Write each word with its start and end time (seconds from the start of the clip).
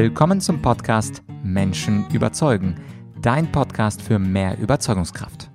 Willkommen 0.00 0.40
zum 0.40 0.62
Podcast 0.62 1.24
Menschen 1.42 2.08
überzeugen, 2.12 2.80
dein 3.20 3.50
Podcast 3.50 4.00
für 4.00 4.20
mehr 4.20 4.56
Überzeugungskraft. 4.56 5.50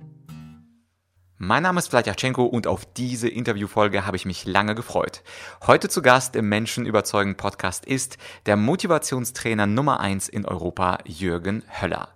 Mein 1.38 1.62
Name 1.62 1.78
ist 1.78 1.88
Vladyachenko 1.88 2.44
und 2.44 2.66
auf 2.66 2.84
diese 2.84 3.26
Interviewfolge 3.26 4.04
habe 4.04 4.18
ich 4.18 4.26
mich 4.26 4.44
lange 4.44 4.74
gefreut. 4.74 5.22
Heute 5.66 5.88
zu 5.88 6.02
Gast 6.02 6.36
im 6.36 6.50
Menschen 6.50 6.84
überzeugen 6.84 7.38
Podcast 7.38 7.86
ist 7.86 8.18
der 8.44 8.56
Motivationstrainer 8.56 9.66
Nummer 9.66 10.00
1 10.00 10.28
in 10.28 10.44
Europa, 10.44 10.98
Jürgen 11.06 11.62
Höller. 11.80 12.10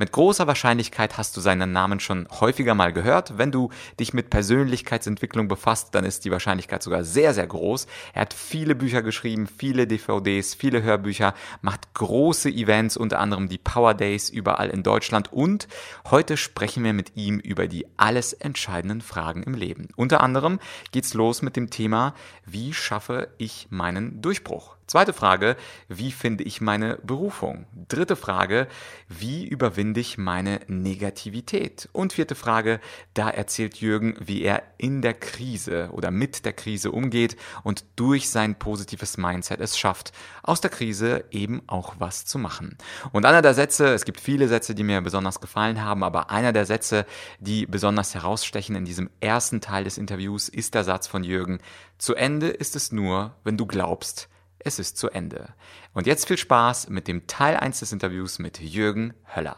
Mit 0.00 0.12
großer 0.12 0.46
Wahrscheinlichkeit 0.46 1.18
hast 1.18 1.36
du 1.36 1.42
seinen 1.42 1.72
Namen 1.72 2.00
schon 2.00 2.26
häufiger 2.40 2.74
mal 2.74 2.90
gehört. 2.90 3.36
Wenn 3.36 3.52
du 3.52 3.68
dich 3.98 4.14
mit 4.14 4.30
Persönlichkeitsentwicklung 4.30 5.46
befasst, 5.46 5.94
dann 5.94 6.06
ist 6.06 6.24
die 6.24 6.30
Wahrscheinlichkeit 6.30 6.82
sogar 6.82 7.04
sehr, 7.04 7.34
sehr 7.34 7.46
groß. 7.46 7.86
Er 8.14 8.22
hat 8.22 8.32
viele 8.32 8.74
Bücher 8.74 9.02
geschrieben, 9.02 9.46
viele 9.46 9.86
DVDs, 9.86 10.54
viele 10.54 10.82
Hörbücher, 10.82 11.34
macht 11.60 11.92
große 11.92 12.48
Events, 12.48 12.96
unter 12.96 13.18
anderem 13.18 13.50
die 13.50 13.58
Power 13.58 13.92
Days 13.92 14.30
überall 14.30 14.70
in 14.70 14.82
Deutschland 14.82 15.34
und 15.34 15.68
heute 16.10 16.38
sprechen 16.38 16.82
wir 16.82 16.94
mit 16.94 17.14
ihm 17.16 17.38
über 17.38 17.68
die 17.68 17.84
alles 17.98 18.32
entscheidenden 18.32 19.02
Fragen 19.02 19.42
im 19.42 19.52
Leben. 19.52 19.88
Unter 19.96 20.22
anderem 20.22 20.60
geht's 20.92 21.12
los 21.12 21.42
mit 21.42 21.56
dem 21.56 21.68
Thema, 21.68 22.14
wie 22.46 22.72
schaffe 22.72 23.28
ich 23.36 23.66
meinen 23.68 24.22
Durchbruch? 24.22 24.79
Zweite 24.90 25.12
Frage, 25.12 25.54
wie 25.86 26.10
finde 26.10 26.42
ich 26.42 26.60
meine 26.60 26.98
Berufung? 27.04 27.66
Dritte 27.86 28.16
Frage, 28.16 28.66
wie 29.08 29.46
überwinde 29.46 30.00
ich 30.00 30.18
meine 30.18 30.62
Negativität? 30.66 31.88
Und 31.92 32.12
vierte 32.12 32.34
Frage, 32.34 32.80
da 33.14 33.30
erzählt 33.30 33.76
Jürgen, 33.76 34.16
wie 34.18 34.42
er 34.42 34.64
in 34.78 35.00
der 35.00 35.14
Krise 35.14 35.90
oder 35.92 36.10
mit 36.10 36.44
der 36.44 36.54
Krise 36.54 36.90
umgeht 36.90 37.36
und 37.62 37.84
durch 37.94 38.30
sein 38.30 38.58
positives 38.58 39.16
Mindset 39.16 39.60
es 39.60 39.78
schafft, 39.78 40.10
aus 40.42 40.60
der 40.60 40.72
Krise 40.72 41.24
eben 41.30 41.62
auch 41.68 41.94
was 42.00 42.24
zu 42.26 42.40
machen. 42.40 42.76
Und 43.12 43.26
einer 43.26 43.42
der 43.42 43.54
Sätze, 43.54 43.94
es 43.94 44.04
gibt 44.04 44.20
viele 44.20 44.48
Sätze, 44.48 44.74
die 44.74 44.82
mir 44.82 45.00
besonders 45.02 45.40
gefallen 45.40 45.84
haben, 45.84 46.02
aber 46.02 46.30
einer 46.30 46.52
der 46.52 46.66
Sätze, 46.66 47.06
die 47.38 47.64
besonders 47.64 48.16
herausstechen 48.16 48.74
in 48.74 48.86
diesem 48.86 49.08
ersten 49.20 49.60
Teil 49.60 49.84
des 49.84 49.98
Interviews, 49.98 50.48
ist 50.48 50.74
der 50.74 50.82
Satz 50.82 51.06
von 51.06 51.22
Jürgen, 51.22 51.60
zu 51.96 52.16
Ende 52.16 52.48
ist 52.48 52.74
es 52.74 52.90
nur, 52.90 53.36
wenn 53.44 53.56
du 53.56 53.66
glaubst, 53.66 54.28
es 54.64 54.78
ist 54.78 54.96
zu 54.96 55.08
Ende. 55.10 55.54
Und 55.92 56.06
jetzt 56.06 56.28
viel 56.28 56.38
Spaß 56.38 56.88
mit 56.88 57.08
dem 57.08 57.26
Teil 57.26 57.56
1 57.56 57.80
des 57.80 57.92
Interviews 57.92 58.38
mit 58.38 58.60
Jürgen 58.60 59.14
Höller. 59.34 59.56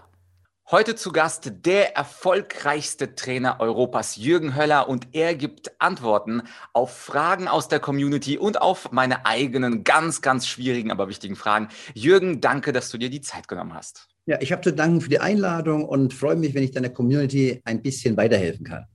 Heute 0.70 0.94
zu 0.94 1.12
Gast 1.12 1.52
der 1.66 1.96
erfolgreichste 1.96 3.14
Trainer 3.14 3.60
Europas, 3.60 4.16
Jürgen 4.16 4.56
Höller, 4.56 4.88
und 4.88 5.08
er 5.12 5.34
gibt 5.34 5.72
Antworten 5.80 6.42
auf 6.72 6.96
Fragen 6.96 7.46
aus 7.46 7.68
der 7.68 7.78
Community 7.78 8.38
und 8.38 8.62
auf 8.62 8.90
meine 8.90 9.26
eigenen 9.26 9.84
ganz, 9.84 10.22
ganz 10.22 10.46
schwierigen, 10.46 10.90
aber 10.90 11.08
wichtigen 11.08 11.36
Fragen. 11.36 11.68
Jürgen, 11.92 12.40
danke, 12.40 12.72
dass 12.72 12.88
du 12.90 12.96
dir 12.96 13.10
die 13.10 13.20
Zeit 13.20 13.48
genommen 13.48 13.74
hast. 13.74 14.08
Ja, 14.24 14.40
ich 14.40 14.52
habe 14.52 14.62
zu 14.62 14.72
danken 14.72 15.00
für 15.00 15.10
die 15.10 15.20
Einladung 15.20 15.84
und 15.84 16.14
freue 16.14 16.36
mich, 16.36 16.54
wenn 16.54 16.62
ich 16.62 16.70
deiner 16.70 16.90
Community 16.90 17.60
ein 17.64 17.82
bisschen 17.82 18.16
weiterhelfen 18.16 18.64
kann. 18.64 18.86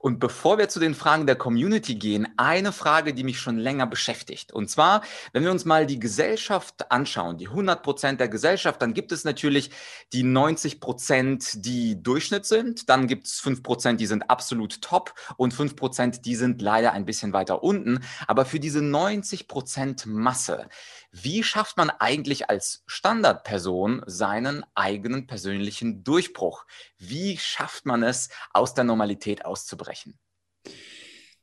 Und 0.00 0.18
bevor 0.18 0.56
wir 0.56 0.70
zu 0.70 0.80
den 0.80 0.94
Fragen 0.94 1.26
der 1.26 1.36
Community 1.36 1.94
gehen, 1.94 2.26
eine 2.38 2.72
Frage, 2.72 3.12
die 3.12 3.22
mich 3.22 3.38
schon 3.38 3.58
länger 3.58 3.86
beschäftigt. 3.86 4.50
Und 4.50 4.70
zwar, 4.70 5.02
wenn 5.34 5.44
wir 5.44 5.50
uns 5.50 5.66
mal 5.66 5.84
die 5.84 5.98
Gesellschaft 5.98 6.90
anschauen, 6.90 7.36
die 7.36 7.48
100 7.48 7.82
Prozent 7.82 8.18
der 8.18 8.28
Gesellschaft, 8.28 8.80
dann 8.80 8.94
gibt 8.94 9.12
es 9.12 9.24
natürlich 9.24 9.70
die 10.14 10.22
90 10.22 10.80
Prozent, 10.80 11.66
die 11.66 12.02
Durchschnitt 12.02 12.46
sind. 12.46 12.88
Dann 12.88 13.08
gibt 13.08 13.26
es 13.26 13.40
5 13.40 13.62
Prozent, 13.62 14.00
die 14.00 14.06
sind 14.06 14.30
absolut 14.30 14.80
top 14.80 15.12
und 15.36 15.52
5 15.52 15.76
Prozent, 15.76 16.24
die 16.24 16.34
sind 16.34 16.62
leider 16.62 16.92
ein 16.92 17.04
bisschen 17.04 17.34
weiter 17.34 17.62
unten. 17.62 18.00
Aber 18.26 18.46
für 18.46 18.58
diese 18.58 18.80
90 18.80 19.48
Prozent 19.48 20.06
Masse, 20.06 20.66
wie 21.12 21.42
schafft 21.42 21.76
man 21.76 21.90
eigentlich 21.90 22.50
als 22.50 22.82
Standardperson 22.86 24.02
seinen 24.06 24.64
eigenen 24.74 25.26
persönlichen 25.26 26.04
Durchbruch? 26.04 26.64
Wie 26.98 27.36
schafft 27.36 27.86
man 27.86 28.02
es, 28.02 28.28
aus 28.52 28.74
der 28.74 28.84
Normalität 28.84 29.44
auszubrechen? 29.44 30.18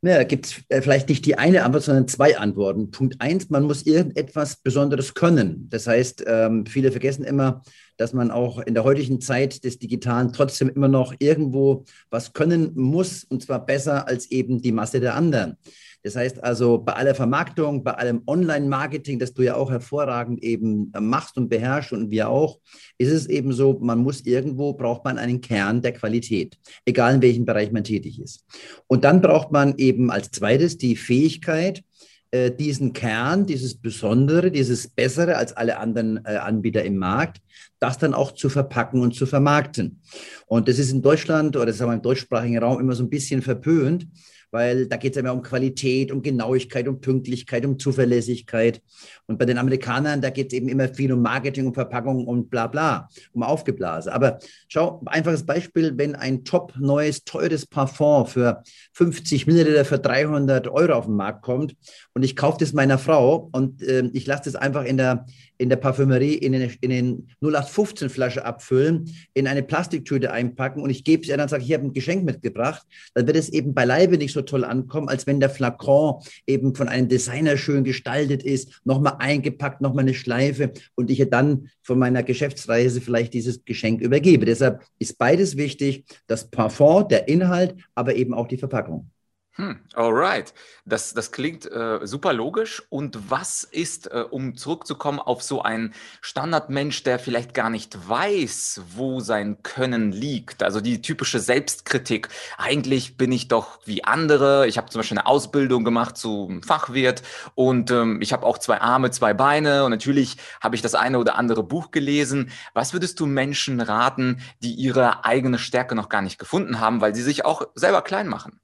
Ja, 0.03 0.23
gibt 0.23 0.45
es 0.45 0.61
äh, 0.69 0.81
vielleicht 0.81 1.09
nicht 1.09 1.25
die 1.25 1.39
eine 1.39 1.63
Antwort, 1.63 1.83
sondern 1.83 2.07
zwei 2.07 2.37
Antworten. 2.37 2.91
Punkt 2.91 3.19
eins, 3.19 3.49
man 3.49 3.63
muss 3.63 3.81
irgendetwas 3.81 4.57
Besonderes 4.57 5.15
können. 5.15 5.67
Das 5.69 5.87
heißt, 5.87 6.23
ähm, 6.27 6.67
viele 6.67 6.91
vergessen 6.91 7.23
immer, 7.23 7.63
dass 7.97 8.13
man 8.13 8.29
auch 8.29 8.59
in 8.59 8.75
der 8.75 8.83
heutigen 8.83 9.19
Zeit 9.21 9.63
des 9.63 9.79
Digitalen 9.79 10.31
trotzdem 10.33 10.69
immer 10.69 10.87
noch 10.87 11.15
irgendwo 11.17 11.83
was 12.11 12.33
können 12.33 12.73
muss, 12.75 13.23
und 13.23 13.41
zwar 13.41 13.65
besser 13.65 14.07
als 14.07 14.29
eben 14.29 14.61
die 14.61 14.71
Masse 14.71 14.99
der 14.99 15.15
anderen. 15.15 15.57
Das 16.07 16.15
heißt 16.15 16.41
also, 16.41 16.77
bei 16.77 16.93
aller 16.93 17.13
Vermarktung, 17.13 17.83
bei 17.83 17.91
allem 17.91 18.21
Online-Marketing, 18.27 19.19
das 19.19 19.33
du 19.33 19.41
ja 19.41 19.55
auch 19.55 19.69
hervorragend 19.69 20.41
eben 20.41 20.89
äh, 20.95 21.01
machst 21.01 21.35
und 21.35 21.49
beherrschst 21.49 21.91
und 21.91 22.11
wir 22.11 22.29
auch, 22.29 22.59
ist 22.97 23.11
es 23.11 23.27
eben 23.27 23.51
so, 23.51 23.77
man 23.81 23.99
muss 23.99 24.21
irgendwo, 24.21 24.71
braucht 24.71 25.03
man 25.03 25.17
einen 25.17 25.41
Kern 25.41 25.81
der 25.81 25.91
Qualität, 25.91 26.57
egal 26.85 27.15
in 27.15 27.21
welchem 27.21 27.43
Bereich 27.43 27.73
man 27.73 27.83
tätig 27.83 28.21
ist. 28.21 28.45
Und 28.87 29.03
dann 29.03 29.21
braucht 29.21 29.51
man 29.51 29.75
eben 29.75 30.09
als 30.09 30.31
zweites 30.31 30.77
die 30.77 30.95
Fähigkeit, 30.95 31.83
äh, 32.31 32.51
diesen 32.51 32.93
Kern, 32.93 33.45
dieses 33.45 33.75
Besondere, 33.75 34.49
dieses 34.49 34.87
Bessere 34.87 35.35
als 35.35 35.57
alle 35.57 35.77
anderen 35.77 36.23
äh, 36.23 36.37
Anbieter 36.37 36.85
im 36.85 36.95
Markt, 36.95 37.41
das 37.79 37.97
dann 37.97 38.13
auch 38.13 38.31
zu 38.31 38.47
verpacken 38.47 39.01
und 39.01 39.13
zu 39.13 39.25
vermarkten. 39.25 39.99
Und 40.45 40.69
das 40.69 40.79
ist 40.79 40.93
in 40.93 41.01
Deutschland 41.01 41.57
oder 41.57 41.73
sagen 41.73 41.91
wir 41.91 41.95
im 41.95 42.01
deutschsprachigen 42.01 42.59
Raum 42.59 42.79
immer 42.79 42.95
so 42.95 43.03
ein 43.03 43.09
bisschen 43.09 43.41
verpönt 43.41 44.07
weil 44.51 44.87
da 44.87 44.97
geht 44.97 45.11
es 45.11 45.17
ja 45.17 45.23
mehr 45.23 45.33
um 45.33 45.41
Qualität, 45.41 46.11
um 46.11 46.21
Genauigkeit, 46.21 46.87
um 46.87 47.01
Pünktlichkeit, 47.01 47.65
um 47.65 47.79
Zuverlässigkeit. 47.79 48.81
Und 49.25 49.37
bei 49.37 49.45
den 49.45 49.57
Amerikanern, 49.57 50.21
da 50.21 50.29
geht 50.29 50.51
es 50.51 50.57
eben 50.57 50.69
immer 50.69 50.87
viel 50.87 51.11
um 51.11 51.21
Marketing, 51.21 51.67
um 51.67 51.73
Verpackung 51.73 52.25
und 52.25 52.49
bla 52.49 52.67
bla, 52.67 53.09
um 53.33 53.43
Aufgeblasen. 53.43 54.11
Aber 54.11 54.39
schau, 54.67 55.01
einfaches 55.05 55.45
Beispiel, 55.45 55.97
wenn 55.97 56.15
ein 56.15 56.43
top 56.43 56.73
neues, 56.77 57.23
teures 57.23 57.65
Parfum 57.65 58.25
für 58.25 58.63
50 58.93 59.47
Milliliter 59.47 59.85
für 59.85 59.99
300 59.99 60.67
Euro 60.67 60.93
auf 60.93 61.05
den 61.05 61.15
Markt 61.15 61.41
kommt 61.41 61.75
und 62.13 62.23
ich 62.23 62.35
kaufe 62.35 62.57
das 62.59 62.73
meiner 62.73 62.97
Frau 62.97 63.49
und 63.51 63.81
äh, 63.81 64.09
ich 64.13 64.25
lasse 64.25 64.43
das 64.45 64.55
einfach 64.55 64.85
in 64.85 64.97
der, 64.97 65.25
in 65.57 65.69
der 65.69 65.77
Parfümerie 65.77 66.35
in 66.35 66.51
den, 66.51 66.71
in 66.81 66.89
den 66.89 67.27
0815 67.41 68.09
Flasche 68.09 68.45
abfüllen, 68.45 69.13
in 69.33 69.47
eine 69.47 69.63
Plastiktüte 69.63 70.31
einpacken 70.31 70.81
und 70.81 70.89
ich 70.89 71.03
gebe 71.03 71.23
es 71.23 71.29
ihr 71.29 71.37
dann 71.37 71.49
sage 71.49 71.63
ich, 71.63 71.73
habe 71.73 71.85
ein 71.85 71.93
Geschenk 71.93 72.23
mitgebracht, 72.23 72.85
dann 73.13 73.27
wird 73.27 73.37
es 73.37 73.49
eben 73.49 73.73
beileibe 73.73 74.17
nicht 74.17 74.33
so 74.33 74.41
toll 74.41 74.63
ankommen, 74.63 75.09
als 75.09 75.27
wenn 75.27 75.39
der 75.39 75.49
Flakon 75.49 76.21
eben 76.45 76.75
von 76.75 76.87
einem 76.87 77.07
Designer 77.07 77.57
schön 77.57 77.83
gestaltet 77.83 78.43
ist, 78.43 78.81
nochmal 78.83 79.15
eingepackt, 79.19 79.81
nochmal 79.81 80.05
eine 80.05 80.13
Schleife 80.13 80.71
und 80.95 81.11
ich 81.11 81.19
ihr 81.19 81.29
dann 81.29 81.69
von 81.81 81.99
meiner 81.99 82.23
Geschäftsreise 82.23 83.01
vielleicht 83.01 83.33
dieses 83.33 83.63
Geschenk 83.65 84.01
übergebe. 84.01 84.45
Deshalb 84.45 84.81
ist 84.99 85.17
beides 85.17 85.57
wichtig, 85.57 86.05
das 86.27 86.49
Parfum, 86.49 87.07
der 87.07 87.27
Inhalt, 87.27 87.75
aber 87.95 88.15
eben 88.15 88.33
auch 88.33 88.47
die 88.47 88.57
Verpackung. 88.57 89.09
Hm, 89.57 89.79
alright. 89.95 90.53
Das, 90.85 91.15
das 91.15 91.31
klingt 91.31 91.65
äh, 91.65 92.05
super 92.05 92.31
logisch. 92.31 92.83
Und 92.89 93.31
was 93.31 93.63
ist, 93.63 94.05
äh, 94.11 94.23
um 94.29 94.55
zurückzukommen 94.55 95.19
auf 95.19 95.41
so 95.41 95.63
einen 95.63 95.95
Standardmensch, 96.21 97.01
der 97.01 97.17
vielleicht 97.17 97.55
gar 97.55 97.71
nicht 97.71 98.07
weiß, 98.07 98.81
wo 98.95 99.19
sein 99.19 99.63
Können 99.63 100.11
liegt? 100.11 100.61
Also 100.61 100.79
die 100.79 101.01
typische 101.01 101.39
Selbstkritik. 101.39 102.29
Eigentlich 102.59 103.17
bin 103.17 103.31
ich 103.31 103.47
doch 103.47 103.79
wie 103.85 104.03
andere. 104.03 104.67
Ich 104.67 104.77
habe 104.77 104.91
zum 104.91 104.99
Beispiel 104.99 105.17
eine 105.17 105.25
Ausbildung 105.25 105.83
gemacht 105.83 106.17
zum 106.17 106.61
Fachwirt 106.61 107.23
und 107.55 107.89
ähm, 107.89 108.21
ich 108.21 108.33
habe 108.33 108.45
auch 108.45 108.59
zwei 108.59 108.79
Arme, 108.79 109.09
zwei 109.09 109.33
Beine 109.33 109.85
und 109.85 109.91
natürlich 109.91 110.37
habe 110.61 110.75
ich 110.75 110.83
das 110.83 110.93
eine 110.93 111.17
oder 111.17 111.35
andere 111.35 111.63
Buch 111.63 111.89
gelesen. 111.89 112.51
Was 112.75 112.93
würdest 112.93 113.19
du 113.19 113.25
Menschen 113.25 113.81
raten, 113.81 114.39
die 114.61 114.73
ihre 114.73 115.25
eigene 115.25 115.57
Stärke 115.57 115.95
noch 115.95 116.09
gar 116.09 116.21
nicht 116.21 116.37
gefunden 116.37 116.79
haben, 116.79 117.01
weil 117.01 117.15
sie 117.15 117.23
sich 117.23 117.43
auch 117.43 117.63
selber 117.73 118.03
klein 118.03 118.27
machen? 118.27 118.59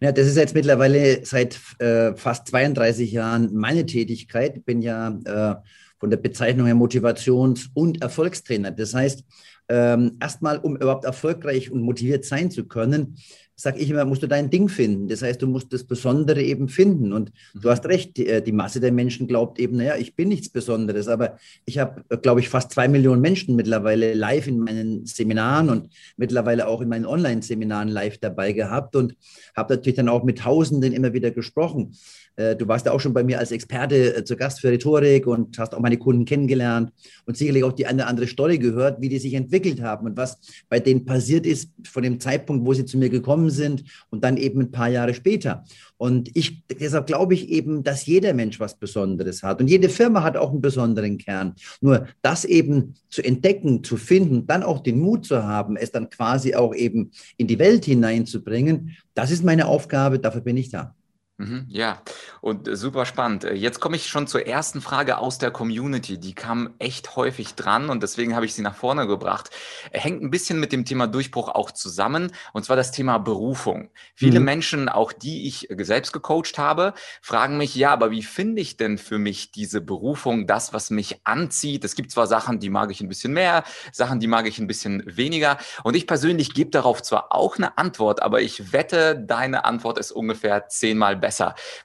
Ja, 0.00 0.12
das 0.12 0.26
ist 0.26 0.36
jetzt 0.36 0.54
mittlerweile 0.54 1.24
seit 1.24 1.58
äh, 1.78 2.14
fast 2.16 2.48
32 2.48 3.12
Jahren 3.12 3.54
meine 3.54 3.86
Tätigkeit. 3.86 4.56
Ich 4.56 4.64
bin 4.64 4.82
ja 4.82 5.18
äh, 5.24 5.54
von 5.98 6.10
der 6.10 6.16
Bezeichnung 6.18 6.66
her 6.66 6.74
Motivations- 6.74 7.68
und 7.74 8.02
Erfolgstrainer. 8.02 8.70
Das 8.70 8.94
heißt, 8.94 9.24
ähm, 9.68 10.18
erstmal, 10.20 10.58
um 10.58 10.76
überhaupt 10.76 11.04
erfolgreich 11.04 11.70
und 11.70 11.82
motiviert 11.82 12.24
sein 12.24 12.50
zu 12.50 12.66
können, 12.66 13.16
sage 13.56 13.78
ich 13.78 13.90
immer, 13.90 14.04
musst 14.04 14.22
du 14.22 14.26
dein 14.26 14.50
Ding 14.50 14.68
finden. 14.68 15.08
Das 15.08 15.22
heißt, 15.22 15.40
du 15.40 15.46
musst 15.46 15.72
das 15.72 15.84
Besondere 15.84 16.42
eben 16.42 16.68
finden. 16.68 17.12
Und 17.12 17.32
mhm. 17.54 17.60
du 17.60 17.70
hast 17.70 17.86
recht, 17.86 18.16
die, 18.16 18.26
äh, 18.26 18.42
die, 18.42 18.52
Masse 18.52 18.80
der 18.80 18.92
Menschen 18.92 19.26
glaubt 19.28 19.58
eben, 19.58 19.76
naja, 19.76 19.96
ich 19.96 20.16
bin 20.16 20.28
nichts 20.28 20.48
Besonderes. 20.48 21.08
Aber 21.08 21.38
ich 21.64 21.78
habe, 21.78 22.04
äh, 22.08 22.16
glaube 22.16 22.40
ich, 22.40 22.48
fast 22.48 22.72
zwei 22.72 22.88
Millionen 22.88 23.20
Menschen 23.20 23.56
mittlerweile 23.56 24.14
live 24.14 24.46
in 24.46 24.58
meinen 24.60 25.06
Seminaren 25.06 25.70
und 25.70 25.90
mittlerweile 26.16 26.66
auch 26.66 26.80
in 26.80 26.88
meinen 26.88 27.06
Online-Seminaren 27.06 27.88
live 27.88 28.18
dabei 28.18 28.52
gehabt 28.52 28.96
und 28.96 29.14
habe 29.56 29.74
natürlich 29.74 29.96
dann 29.96 30.08
auch 30.08 30.24
mit 30.24 30.38
Tausenden 30.38 30.92
immer 30.92 31.12
wieder 31.12 31.30
gesprochen. 31.30 31.94
Äh, 32.36 32.56
du 32.56 32.66
warst 32.68 32.86
ja 32.86 32.92
auch 32.92 33.00
schon 33.00 33.12
bei 33.14 33.24
mir 33.24 33.38
als 33.38 33.50
Experte 33.50 34.16
äh, 34.16 34.24
zu 34.24 34.36
Gast 34.36 34.60
für 34.60 34.70
Rhetorik 34.70 35.26
und 35.26 35.58
hast 35.58 35.74
auch 35.74 35.80
meine 35.80 35.98
Kunden 35.98 36.24
kennengelernt 36.24 36.92
und 37.26 37.36
sicherlich 37.36 37.64
auch 37.64 37.72
die 37.72 37.86
eine 37.86 38.02
oder 38.02 38.08
andere 38.08 38.26
Story 38.26 38.58
gehört, 38.58 39.00
wie 39.00 39.08
die 39.08 39.18
sich 39.18 39.34
entwickelt 39.34 39.82
haben 39.82 40.06
und 40.06 40.16
was 40.16 40.38
bei 40.68 40.80
denen 40.80 41.04
passiert 41.04 41.46
ist 41.46 41.70
von 41.84 42.02
dem 42.02 42.20
Zeitpunkt, 42.20 42.64
wo 42.64 42.72
sie 42.72 42.84
zu 42.84 42.96
mir 42.96 43.10
gekommen 43.10 43.24
gekommen 43.24 43.50
sind 43.50 43.84
und 44.10 44.22
dann 44.22 44.36
eben 44.36 44.60
ein 44.60 44.70
paar 44.70 44.88
Jahre 44.88 45.14
später. 45.14 45.64
Und 45.96 46.30
ich, 46.36 46.62
deshalb 46.68 47.06
glaube 47.06 47.34
ich 47.34 47.48
eben, 47.48 47.82
dass 47.82 48.06
jeder 48.06 48.34
Mensch 48.34 48.60
was 48.60 48.78
Besonderes 48.78 49.42
hat 49.42 49.60
und 49.60 49.68
jede 49.68 49.88
Firma 49.88 50.22
hat 50.22 50.36
auch 50.36 50.50
einen 50.50 50.60
besonderen 50.60 51.18
Kern. 51.18 51.54
Nur 51.80 52.06
das 52.22 52.44
eben 52.44 52.94
zu 53.08 53.22
entdecken, 53.22 53.82
zu 53.82 53.96
finden, 53.96 54.46
dann 54.46 54.62
auch 54.62 54.80
den 54.80 55.00
Mut 55.00 55.24
zu 55.24 55.42
haben, 55.42 55.76
es 55.76 55.90
dann 55.90 56.10
quasi 56.10 56.54
auch 56.54 56.74
eben 56.74 57.10
in 57.36 57.46
die 57.46 57.58
Welt 57.58 57.84
hineinzubringen, 57.84 58.96
das 59.14 59.30
ist 59.30 59.44
meine 59.44 59.66
Aufgabe, 59.66 60.18
dafür 60.18 60.40
bin 60.42 60.56
ich 60.56 60.70
da. 60.70 60.94
Mhm, 61.36 61.66
ja, 61.68 62.00
und 62.42 62.68
äh, 62.68 62.76
super 62.76 63.06
spannend. 63.06 63.42
Äh, 63.42 63.54
jetzt 63.54 63.80
komme 63.80 63.96
ich 63.96 64.06
schon 64.06 64.28
zur 64.28 64.46
ersten 64.46 64.80
Frage 64.80 65.18
aus 65.18 65.36
der 65.36 65.50
Community. 65.50 66.16
Die 66.16 66.32
kam 66.32 66.74
echt 66.78 67.16
häufig 67.16 67.56
dran 67.56 67.90
und 67.90 68.04
deswegen 68.04 68.36
habe 68.36 68.46
ich 68.46 68.54
sie 68.54 68.62
nach 68.62 68.76
vorne 68.76 69.08
gebracht. 69.08 69.50
Hängt 69.90 70.22
ein 70.22 70.30
bisschen 70.30 70.60
mit 70.60 70.70
dem 70.70 70.84
Thema 70.84 71.08
Durchbruch 71.08 71.48
auch 71.48 71.72
zusammen 71.72 72.30
und 72.52 72.64
zwar 72.64 72.76
das 72.76 72.92
Thema 72.92 73.18
Berufung. 73.18 73.90
Viele 74.14 74.38
mhm. 74.38 74.44
Menschen, 74.44 74.88
auch 74.88 75.12
die 75.12 75.48
ich 75.48 75.68
äh, 75.70 75.82
selbst 75.82 76.12
gecoacht 76.12 76.56
habe, 76.56 76.94
fragen 77.20 77.58
mich, 77.58 77.74
ja, 77.74 77.90
aber 77.90 78.12
wie 78.12 78.22
finde 78.22 78.62
ich 78.62 78.76
denn 78.76 78.96
für 78.96 79.18
mich 79.18 79.50
diese 79.50 79.80
Berufung, 79.80 80.46
das, 80.46 80.72
was 80.72 80.90
mich 80.90 81.18
anzieht? 81.24 81.84
Es 81.84 81.96
gibt 81.96 82.12
zwar 82.12 82.28
Sachen, 82.28 82.60
die 82.60 82.70
mag 82.70 82.92
ich 82.92 83.00
ein 83.00 83.08
bisschen 83.08 83.32
mehr, 83.32 83.64
Sachen, 83.90 84.20
die 84.20 84.28
mag 84.28 84.46
ich 84.46 84.60
ein 84.60 84.68
bisschen 84.68 85.02
weniger 85.04 85.58
und 85.82 85.96
ich 85.96 86.06
persönlich 86.06 86.54
gebe 86.54 86.70
darauf 86.70 87.02
zwar 87.02 87.34
auch 87.34 87.56
eine 87.56 87.76
Antwort, 87.76 88.22
aber 88.22 88.40
ich 88.40 88.72
wette, 88.72 89.18
deine 89.18 89.64
Antwort 89.64 89.98
ist 89.98 90.12
ungefähr 90.12 90.68
zehnmal 90.68 91.16
besser. 91.16 91.23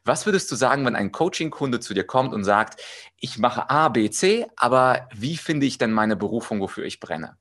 Was 0.06 0.26
würdest 0.26 0.52
du 0.52 0.56
sagen, 0.56 0.86
wenn 0.86 0.96
ein 0.96 1.12
Coaching-Kunde 1.12 1.80
zu 1.80 1.94
dir 1.94 2.04
kommt 2.04 2.34
und 2.34 2.44
sagt, 2.44 2.82
ich 3.20 3.38
mache 3.38 3.70
A, 3.70 3.90
B, 3.90 4.10
C, 4.10 4.46
aber 4.56 5.08
wie 5.16 5.38
finde 5.38 5.66
ich 5.66 5.78
denn 5.78 5.92
meine 5.92 6.16
Berufung, 6.16 6.60
wofür 6.60 6.86
ich 6.86 7.00
brenne? 7.00 7.38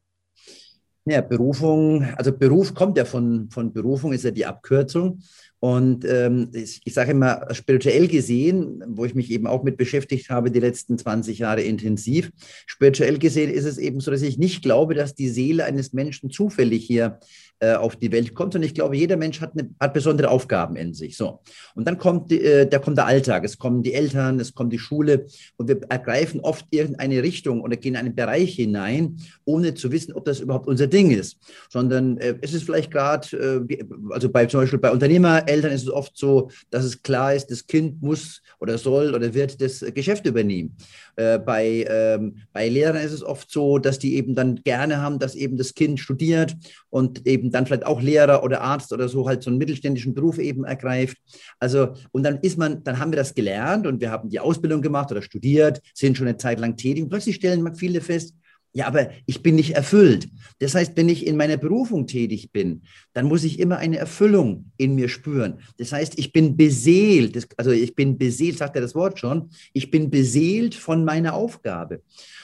Ja, 1.05 1.23
Berufung, 1.23 2.05
also 2.17 2.37
Beruf 2.37 2.75
kommt 2.75 2.99
ja 2.99 3.07
von, 3.07 3.49
von 3.51 3.73
Berufung, 3.73 4.13
ist 4.13 4.25
ja 4.25 4.31
die 4.31 4.45
Abkürzung. 4.45 5.23
Und 5.59 6.05
ähm, 6.05 6.51
ich, 6.53 6.83
ich 6.85 6.95
sage 6.95 7.13
immer, 7.13 7.49
spirituell 7.53 8.07
gesehen, 8.07 8.85
wo 8.87 9.05
ich 9.07 9.15
mich 9.15 9.31
eben 9.31 9.47
auch 9.47 9.65
mit 9.65 9.77
beschäftigt 9.77 10.31
habe, 10.31 10.51
die 10.51 10.61
letzten 10.61 10.99
20 10.99 11.39
Jahre 11.39 11.63
intensiv, 11.63 12.31
spirituell 12.67 13.19
gesehen 13.19 13.51
ist 13.51 13.65
es 13.65 13.79
eben 13.79 14.01
so, 14.01 14.11
dass 14.11 14.23
ich 14.23 14.39
nicht 14.39 14.63
glaube, 14.63 14.95
dass 14.95 15.15
die 15.15 15.31
Seele 15.31 15.65
eines 15.65 15.93
Menschen 15.93 16.31
zufällig 16.31 16.85
hier 16.85 17.19
äh, 17.61 17.75
auf 17.75 17.97
die 17.97 18.13
Welt 18.13 18.35
kommt. 18.35 18.55
Und 18.55 18.63
ich 18.63 18.75
glaube, 18.75 18.97
jeder 18.97 19.17
Mensch 19.17 19.41
hat, 19.41 19.53
eine, 19.53 19.71
hat 19.81 19.93
besondere 19.93 20.31
Aufgaben 20.31 20.77
in 20.77 20.95
sich. 20.95 21.17
So. 21.17 21.41
Und 21.75 21.87
dann 21.87 21.99
kommt, 21.99 22.33
äh, 22.33 22.67
da 22.67 22.79
kommt 22.79 22.99
der 22.99 23.07
Alltag, 23.07 23.45
es 23.45 23.59
kommen 23.59 23.83
die 23.83 23.95
Eltern, 23.95 24.39
es 24.39 24.55
kommt 24.55 24.73
die 24.73 24.79
Schule 24.79 25.27
und 25.57 25.69
wir 25.69 25.81
ergreifen 25.89 26.41
oft 26.41 26.67
irgendeine 26.71 27.23
Richtung 27.23 27.61
oder 27.61 27.77
gehen 27.77 27.95
in 27.95 27.97
einen 27.97 28.15
Bereich 28.15 28.55
hinein, 28.55 29.17
ohne 29.45 29.75
zu 29.75 29.91
wissen, 29.91 30.13
ob 30.13 30.25
das 30.25 30.41
überhaupt 30.41 30.69
unser 30.69 30.87
Ding 30.87 31.11
ist. 31.11 31.39
Sondern 31.69 32.19
äh, 32.19 32.37
es 32.41 32.55
ist 32.55 32.65
vielleicht 32.65 32.91
gerade, 32.91 33.67
äh, 33.69 33.85
also 34.11 34.29
bei, 34.29 34.47
zum 34.47 34.61
Beispiel 34.61 34.79
bei 34.79 34.91
Unternehmereltern 34.91 35.73
ist 35.73 35.83
es 35.83 35.91
oft 35.91 36.17
so, 36.17 36.51
dass 36.71 36.85
es 36.85 37.03
klar 37.03 37.35
ist, 37.35 37.51
das 37.51 37.67
Kind 37.67 38.03
muss 38.03 38.43
oder 38.61 38.79
soll 38.79 39.15
oder 39.15 39.35
wird 39.35 39.61
das 39.61 39.85
Geschäft 39.95 40.27
übernehmen. 40.27 40.77
Äh, 41.17 41.39
bei, 41.41 41.85
ähm, 41.89 42.37
bei 42.53 42.69
Lehrern 42.69 43.03
ist 43.03 43.13
es 43.13 43.25
oft 43.25 43.51
so, 43.51 43.79
dass 43.79 43.99
die 43.99 44.15
eben 44.15 44.37
dann 44.37 44.63
gerne 44.63 44.99
haben, 44.99 45.19
dass 45.19 45.35
eben 45.35 45.57
das 45.57 45.75
Kind 45.75 45.99
studiert 45.99 46.57
und 46.91 47.27
eben 47.27 47.48
dann 47.55 47.67
vielleicht 47.67 47.87
auch 47.87 48.01
Lehrer 48.01 48.43
oder 48.43 48.61
Arzt 48.61 48.93
oder 48.93 49.09
so 49.09 49.29
halt 49.29 49.43
so 49.43 49.51
einen 49.51 49.59
mittelständischen 49.59 50.15
Beruf 50.15 50.39
eben 50.39 50.65
ergreift. 50.65 51.17
Also, 51.59 51.95
und 52.13 52.23
dann 52.23 52.39
ist 52.41 52.59
man, 52.59 52.83
dann 52.85 52.99
haben 52.99 53.13
wir 53.13 53.17
das 53.17 53.35
gelernt 53.35 53.87
und 53.87 54.01
wir 54.01 54.11
haben 54.11 54.29
die 54.29 54.41
Ausbildung 54.41 54.83
gemacht 54.83 55.11
oder 55.11 55.23
studiert, 55.23 55.81
sind 55.95 56.17
schon 56.17 56.27
eine 56.27 56.37
Zeit 56.37 56.61
lang 56.61 56.77
tätig 56.77 57.03
und 57.03 57.11
plötzlich 57.11 57.37
stellen 57.37 57.75
viele 57.75 58.01
fest, 58.01 58.35
ja, 58.75 58.87
aber 58.87 59.11
ich 59.27 59.43
bin 59.43 59.55
nicht 59.55 59.75
erfüllt. 59.75 60.29
Das 60.59 60.75
heißt, 60.75 60.93
wenn 60.97 61.09
ich 61.09 61.27
in 61.27 61.37
meiner 61.37 61.57
Berufung 61.57 62.07
tätig 62.07 62.53
bin, 62.53 62.83
dann 63.15 63.27
muss 63.27 63.45
ich 63.45 63.59
immer 63.59 63.79
eine 63.79 63.97
Erfüllung 63.97 64.71
in 64.77 64.95
mir 64.95 65.09
spüren. 65.09 65.61
Das 65.79 65.93
heißt, 65.93 66.19
ich 66.19 66.33
bin 66.33 66.57
beseelt, 66.57 67.49
also 67.57 67.71
ich 67.71 67.95
bin 67.95 68.19
beseelt, 68.19 68.59
sagt 68.59 68.77
er 68.77 68.83
das 68.83 68.95
Wort 68.95 69.19
schon, 69.19 69.51
ich 69.73 69.91
bin 69.91 70.11
beseelt 70.11 70.75
von 70.75 71.05
meiner 71.05 71.35
Aufgabe. 71.35 72.03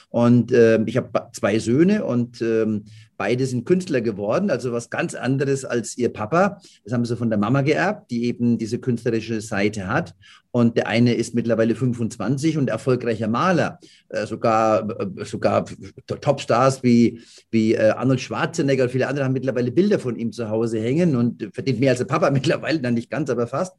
Und 0.09 0.51
äh, 0.51 0.81
ich 0.85 0.97
habe 0.97 1.29
zwei 1.33 1.59
Söhne 1.59 2.05
und 2.05 2.41
ähm, 2.41 2.85
beide 3.17 3.45
sind 3.45 3.65
Künstler 3.65 4.01
geworden, 4.01 4.49
also 4.49 4.71
was 4.71 4.89
ganz 4.89 5.15
anderes 5.15 5.65
als 5.65 5.97
ihr 5.97 6.11
Papa. 6.11 6.61
Das 6.83 6.93
haben 6.93 7.05
sie 7.05 7.15
von 7.15 7.29
der 7.29 7.39
Mama 7.39 7.61
geerbt, 7.61 8.11
die 8.11 8.25
eben 8.25 8.57
diese 8.57 8.79
künstlerische 8.79 9.41
Seite 9.41 9.87
hat. 9.87 10.15
Und 10.51 10.77
der 10.77 10.87
eine 10.87 11.13
ist 11.13 11.35
mittlerweile 11.35 11.75
25 11.75 12.57
und 12.57 12.69
erfolgreicher 12.69 13.27
Maler. 13.27 13.79
Äh, 14.09 14.25
sogar, 14.25 14.89
äh, 14.99 15.25
sogar 15.25 15.65
Topstars 16.07 16.81
wie, 16.81 17.21
wie 17.51 17.73
äh, 17.73 17.89
Arnold 17.89 18.21
Schwarzenegger 18.21 18.83
und 18.83 18.89
viele 18.89 19.07
andere 19.07 19.25
haben 19.25 19.33
mittlerweile 19.33 19.71
Bilder 19.71 19.99
von 19.99 20.15
ihm 20.15 20.31
zu 20.31 20.49
Hause 20.49 20.79
hängen 20.79 21.15
und 21.15 21.49
verdient 21.53 21.79
mehr 21.81 21.91
als 21.91 21.99
der 21.99 22.05
Papa 22.05 22.29
mittlerweile, 22.31 22.79
dann 22.79 22.93
nicht 22.93 23.09
ganz, 23.09 23.29
aber 23.29 23.47
fast. 23.47 23.75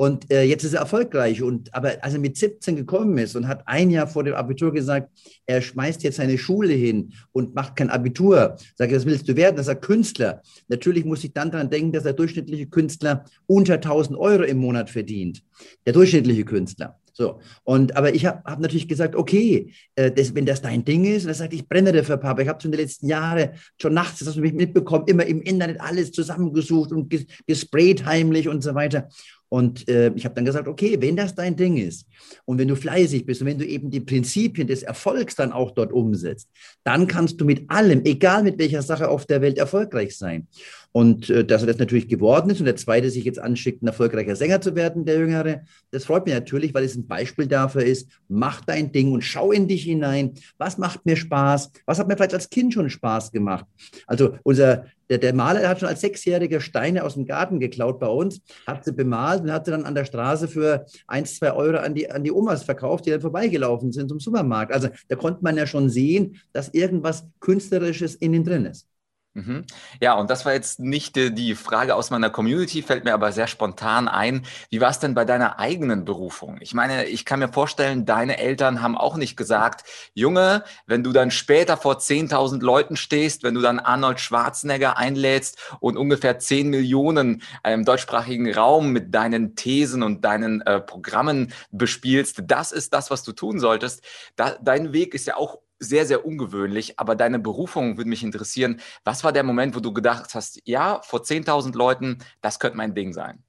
Und 0.00 0.30
äh, 0.30 0.44
jetzt 0.44 0.64
ist 0.64 0.72
er 0.72 0.80
erfolgreich. 0.80 1.42
Und 1.42 1.74
aber 1.74 2.02
als 2.02 2.14
er 2.14 2.20
mit 2.20 2.34
17 2.34 2.74
gekommen 2.74 3.18
ist 3.18 3.36
und 3.36 3.46
hat 3.46 3.64
ein 3.66 3.90
Jahr 3.90 4.06
vor 4.06 4.24
dem 4.24 4.32
Abitur 4.32 4.72
gesagt, 4.72 5.10
er 5.44 5.60
schmeißt 5.60 6.02
jetzt 6.04 6.16
seine 6.16 6.38
Schule 6.38 6.72
hin 6.72 7.12
und 7.32 7.54
macht 7.54 7.76
kein 7.76 7.90
Abitur. 7.90 8.56
Sage, 8.76 8.96
was 8.96 9.04
willst 9.04 9.28
du 9.28 9.36
werden? 9.36 9.56
Das 9.56 9.66
ist 9.66 9.74
er 9.74 9.76
Künstler. 9.76 10.40
Natürlich 10.68 11.04
muss 11.04 11.22
ich 11.22 11.34
dann 11.34 11.50
daran 11.50 11.68
denken, 11.68 11.92
dass 11.92 12.04
der 12.04 12.14
durchschnittliche 12.14 12.68
Künstler 12.68 13.26
unter 13.46 13.74
1000 13.74 14.18
Euro 14.18 14.44
im 14.44 14.56
Monat 14.56 14.88
verdient. 14.88 15.42
Der 15.84 15.92
durchschnittliche 15.92 16.46
Künstler. 16.46 16.98
So, 17.12 17.40
und 17.64 17.94
aber 17.96 18.14
ich 18.14 18.24
habe 18.24 18.42
hab 18.44 18.60
natürlich 18.60 18.88
gesagt, 18.88 19.14
okay, 19.14 19.74
äh, 19.96 20.10
das, 20.10 20.34
wenn 20.34 20.46
das 20.46 20.62
dein 20.62 20.86
Ding 20.86 21.04
ist, 21.04 21.24
und 21.24 21.28
er 21.28 21.34
sagt, 21.34 21.52
ich 21.52 21.68
brenne 21.68 21.92
dafür, 21.92 22.16
Papa. 22.16 22.40
Ich 22.40 22.48
habe 22.48 22.58
schon 22.62 22.72
die 22.72 22.78
letzten 22.78 23.08
Jahre, 23.08 23.52
schon 23.78 23.92
nachts, 23.92 24.20
das 24.20 24.28
hast 24.28 24.36
du 24.38 24.40
mich 24.40 24.54
mitbekommen, 24.54 25.04
immer 25.06 25.26
im 25.26 25.42
Internet 25.42 25.78
alles 25.82 26.12
zusammengesucht 26.12 26.92
und 26.92 27.14
gesprayt 27.46 28.06
heimlich 28.06 28.48
und 28.48 28.62
so 28.62 28.74
weiter. 28.74 29.08
Und 29.50 29.88
äh, 29.88 30.12
ich 30.14 30.24
habe 30.24 30.36
dann 30.36 30.44
gesagt, 30.44 30.68
okay, 30.68 30.96
wenn 31.00 31.16
das 31.16 31.34
dein 31.34 31.56
Ding 31.56 31.76
ist 31.76 32.06
und 32.44 32.58
wenn 32.58 32.68
du 32.68 32.76
fleißig 32.76 33.26
bist 33.26 33.40
und 33.40 33.48
wenn 33.48 33.58
du 33.58 33.66
eben 33.66 33.90
die 33.90 34.00
Prinzipien 34.00 34.68
des 34.68 34.84
Erfolgs 34.84 35.34
dann 35.34 35.50
auch 35.52 35.72
dort 35.72 35.92
umsetzt, 35.92 36.48
dann 36.84 37.08
kannst 37.08 37.40
du 37.40 37.44
mit 37.44 37.68
allem, 37.68 38.04
egal 38.04 38.44
mit 38.44 38.58
welcher 38.60 38.82
Sache 38.82 39.08
auf 39.08 39.26
der 39.26 39.42
Welt, 39.42 39.58
erfolgreich 39.58 40.16
sein. 40.16 40.46
Und 40.92 41.30
äh, 41.30 41.44
dass 41.44 41.62
er 41.62 41.68
das 41.68 41.78
natürlich 41.78 42.08
geworden 42.08 42.50
ist 42.50 42.60
und 42.60 42.66
der 42.66 42.76
zweite 42.76 43.10
sich 43.10 43.24
jetzt 43.24 43.38
anschickt, 43.38 43.82
ein 43.82 43.86
erfolgreicher 43.86 44.34
Sänger 44.34 44.60
zu 44.60 44.74
werden, 44.74 45.04
der 45.04 45.18
Jüngere, 45.18 45.62
das 45.90 46.04
freut 46.04 46.26
mich 46.26 46.34
natürlich, 46.34 46.74
weil 46.74 46.84
es 46.84 46.96
ein 46.96 47.06
Beispiel 47.06 47.46
dafür 47.46 47.84
ist, 47.84 48.10
mach 48.28 48.64
dein 48.64 48.90
Ding 48.90 49.12
und 49.12 49.22
schau 49.22 49.52
in 49.52 49.68
dich 49.68 49.84
hinein. 49.84 50.34
Was 50.58 50.78
macht 50.78 51.06
mir 51.06 51.16
Spaß? 51.16 51.70
Was 51.86 51.98
hat 51.98 52.08
mir 52.08 52.16
vielleicht 52.16 52.34
als 52.34 52.50
Kind 52.50 52.74
schon 52.74 52.90
Spaß 52.90 53.30
gemacht? 53.30 53.66
Also 54.06 54.36
unser 54.42 54.86
der, 55.10 55.18
der 55.18 55.34
Maler 55.34 55.60
der 55.60 55.68
hat 55.68 55.80
schon 55.80 55.88
als 55.88 56.00
Sechsjähriger 56.00 56.60
Steine 56.60 57.04
aus 57.04 57.14
dem 57.14 57.26
Garten 57.26 57.58
geklaut 57.58 57.98
bei 57.98 58.06
uns, 58.06 58.40
hat 58.66 58.84
sie 58.84 58.92
bemalt 58.92 59.42
und 59.42 59.52
hat 59.52 59.64
sie 59.64 59.72
dann 59.72 59.84
an 59.84 59.94
der 59.94 60.04
Straße 60.04 60.46
für 60.46 60.86
ein, 61.08 61.26
zwei 61.26 61.52
Euro 61.52 61.78
an 61.78 61.94
die, 61.94 62.10
an 62.10 62.22
die 62.22 62.30
Omas 62.30 62.62
verkauft, 62.62 63.06
die 63.06 63.10
dann 63.10 63.20
vorbeigelaufen 63.20 63.90
sind 63.92 64.08
zum 64.08 64.20
Supermarkt. 64.20 64.72
Also 64.72 64.88
da 65.08 65.16
konnte 65.16 65.42
man 65.42 65.56
ja 65.56 65.66
schon 65.66 65.90
sehen, 65.90 66.36
dass 66.52 66.68
irgendwas 66.68 67.26
Künstlerisches 67.40 68.14
in 68.14 68.34
ihm 68.34 68.44
drin 68.44 68.66
ist. 68.66 68.86
Mhm. 69.34 69.64
Ja, 70.00 70.14
und 70.14 70.28
das 70.28 70.44
war 70.44 70.54
jetzt 70.54 70.80
nicht 70.80 71.16
äh, 71.16 71.30
die 71.30 71.54
Frage 71.54 71.94
aus 71.94 72.10
meiner 72.10 72.30
Community, 72.30 72.82
fällt 72.82 73.04
mir 73.04 73.14
aber 73.14 73.30
sehr 73.30 73.46
spontan 73.46 74.08
ein. 74.08 74.44
Wie 74.70 74.80
war 74.80 74.90
es 74.90 74.98
denn 74.98 75.14
bei 75.14 75.24
deiner 75.24 75.60
eigenen 75.60 76.04
Berufung? 76.04 76.58
Ich 76.60 76.74
meine, 76.74 77.04
ich 77.04 77.24
kann 77.24 77.38
mir 77.38 77.52
vorstellen, 77.52 78.04
deine 78.04 78.38
Eltern 78.38 78.82
haben 78.82 78.98
auch 78.98 79.16
nicht 79.16 79.36
gesagt, 79.36 79.84
Junge, 80.14 80.64
wenn 80.86 81.04
du 81.04 81.12
dann 81.12 81.30
später 81.30 81.76
vor 81.76 81.98
10.000 81.98 82.60
Leuten 82.60 82.96
stehst, 82.96 83.44
wenn 83.44 83.54
du 83.54 83.60
dann 83.60 83.78
Arnold 83.78 84.18
Schwarzenegger 84.18 84.96
einlädst 84.96 85.58
und 85.78 85.96
ungefähr 85.96 86.40
10 86.40 86.68
Millionen 86.68 87.42
im 87.62 87.84
deutschsprachigen 87.84 88.52
Raum 88.52 88.90
mit 88.90 89.14
deinen 89.14 89.54
Thesen 89.54 90.02
und 90.02 90.24
deinen 90.24 90.60
äh, 90.62 90.80
Programmen 90.80 91.52
bespielst, 91.70 92.42
das 92.46 92.72
ist 92.72 92.92
das, 92.92 93.12
was 93.12 93.22
du 93.22 93.30
tun 93.30 93.60
solltest. 93.60 94.02
Da, 94.34 94.56
dein 94.60 94.92
Weg 94.92 95.14
ist 95.14 95.28
ja 95.28 95.36
auch 95.36 95.58
sehr, 95.80 96.06
sehr 96.06 96.24
ungewöhnlich, 96.24 96.98
aber 96.98 97.16
deine 97.16 97.38
Berufung 97.38 97.96
würde 97.96 98.10
mich 98.10 98.22
interessieren. 98.22 98.80
Was 99.04 99.24
war 99.24 99.32
der 99.32 99.42
Moment, 99.42 99.74
wo 99.74 99.80
du 99.80 99.92
gedacht 99.92 100.34
hast, 100.34 100.60
ja, 100.64 101.00
vor 101.02 101.22
10.000 101.22 101.76
Leuten, 101.76 102.18
das 102.42 102.60
könnte 102.60 102.76
mein 102.76 102.94
Ding 102.94 103.12
sein? 103.12 103.42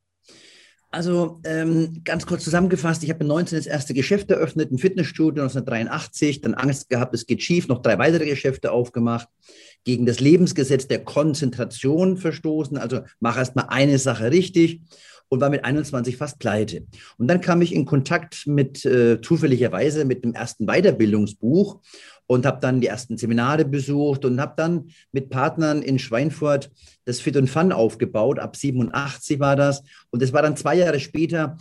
Also 0.93 1.39
ähm, 1.45 2.01
ganz 2.03 2.25
kurz 2.25 2.43
zusammengefasst, 2.43 3.01
ich 3.03 3.09
habe 3.09 3.19
mit 3.19 3.29
19 3.29 3.57
das 3.57 3.65
erste 3.65 3.93
Geschäft 3.93 4.29
eröffnet, 4.29 4.71
ein 4.71 4.77
Fitnessstudio 4.77 5.43
1983, 5.43 6.41
dann 6.41 6.53
Angst 6.53 6.89
gehabt, 6.89 7.13
es 7.13 7.25
geht 7.25 7.41
schief, 7.41 7.69
noch 7.69 7.81
drei 7.81 7.97
weitere 7.97 8.25
Geschäfte 8.25 8.73
aufgemacht, 8.73 9.29
gegen 9.85 10.05
das 10.05 10.19
Lebensgesetz 10.19 10.87
der 10.87 11.03
Konzentration 11.05 12.17
verstoßen, 12.17 12.77
also 12.77 13.01
mach 13.21 13.37
erst 13.37 13.55
mal 13.55 13.67
eine 13.69 13.99
Sache 13.99 14.31
richtig 14.31 14.81
und 15.29 15.39
war 15.39 15.49
mit 15.49 15.63
21 15.63 16.17
fast 16.17 16.39
pleite. 16.39 16.85
Und 17.17 17.29
dann 17.29 17.39
kam 17.39 17.61
ich 17.61 17.73
in 17.73 17.85
Kontakt 17.85 18.45
mit, 18.45 18.83
äh, 18.83 19.21
zufälligerweise 19.21 20.03
mit 20.03 20.25
dem 20.25 20.33
ersten 20.33 20.65
Weiterbildungsbuch 20.65 21.79
und 22.31 22.45
habe 22.45 22.61
dann 22.61 22.79
die 22.79 22.87
ersten 22.87 23.17
Seminare 23.17 23.65
besucht 23.65 24.23
und 24.23 24.39
habe 24.39 24.53
dann 24.55 24.89
mit 25.11 25.29
Partnern 25.29 25.81
in 25.81 25.99
Schweinfurt 25.99 26.71
das 27.03 27.19
Fit 27.19 27.35
und 27.35 27.49
Fun 27.49 27.73
aufgebaut. 27.73 28.39
Ab 28.39 28.55
87 28.55 29.41
war 29.41 29.57
das. 29.57 29.83
Und 30.11 30.21
das 30.21 30.31
war 30.31 30.41
dann 30.41 30.55
zwei 30.55 30.75
Jahre 30.75 31.01
später, 31.01 31.57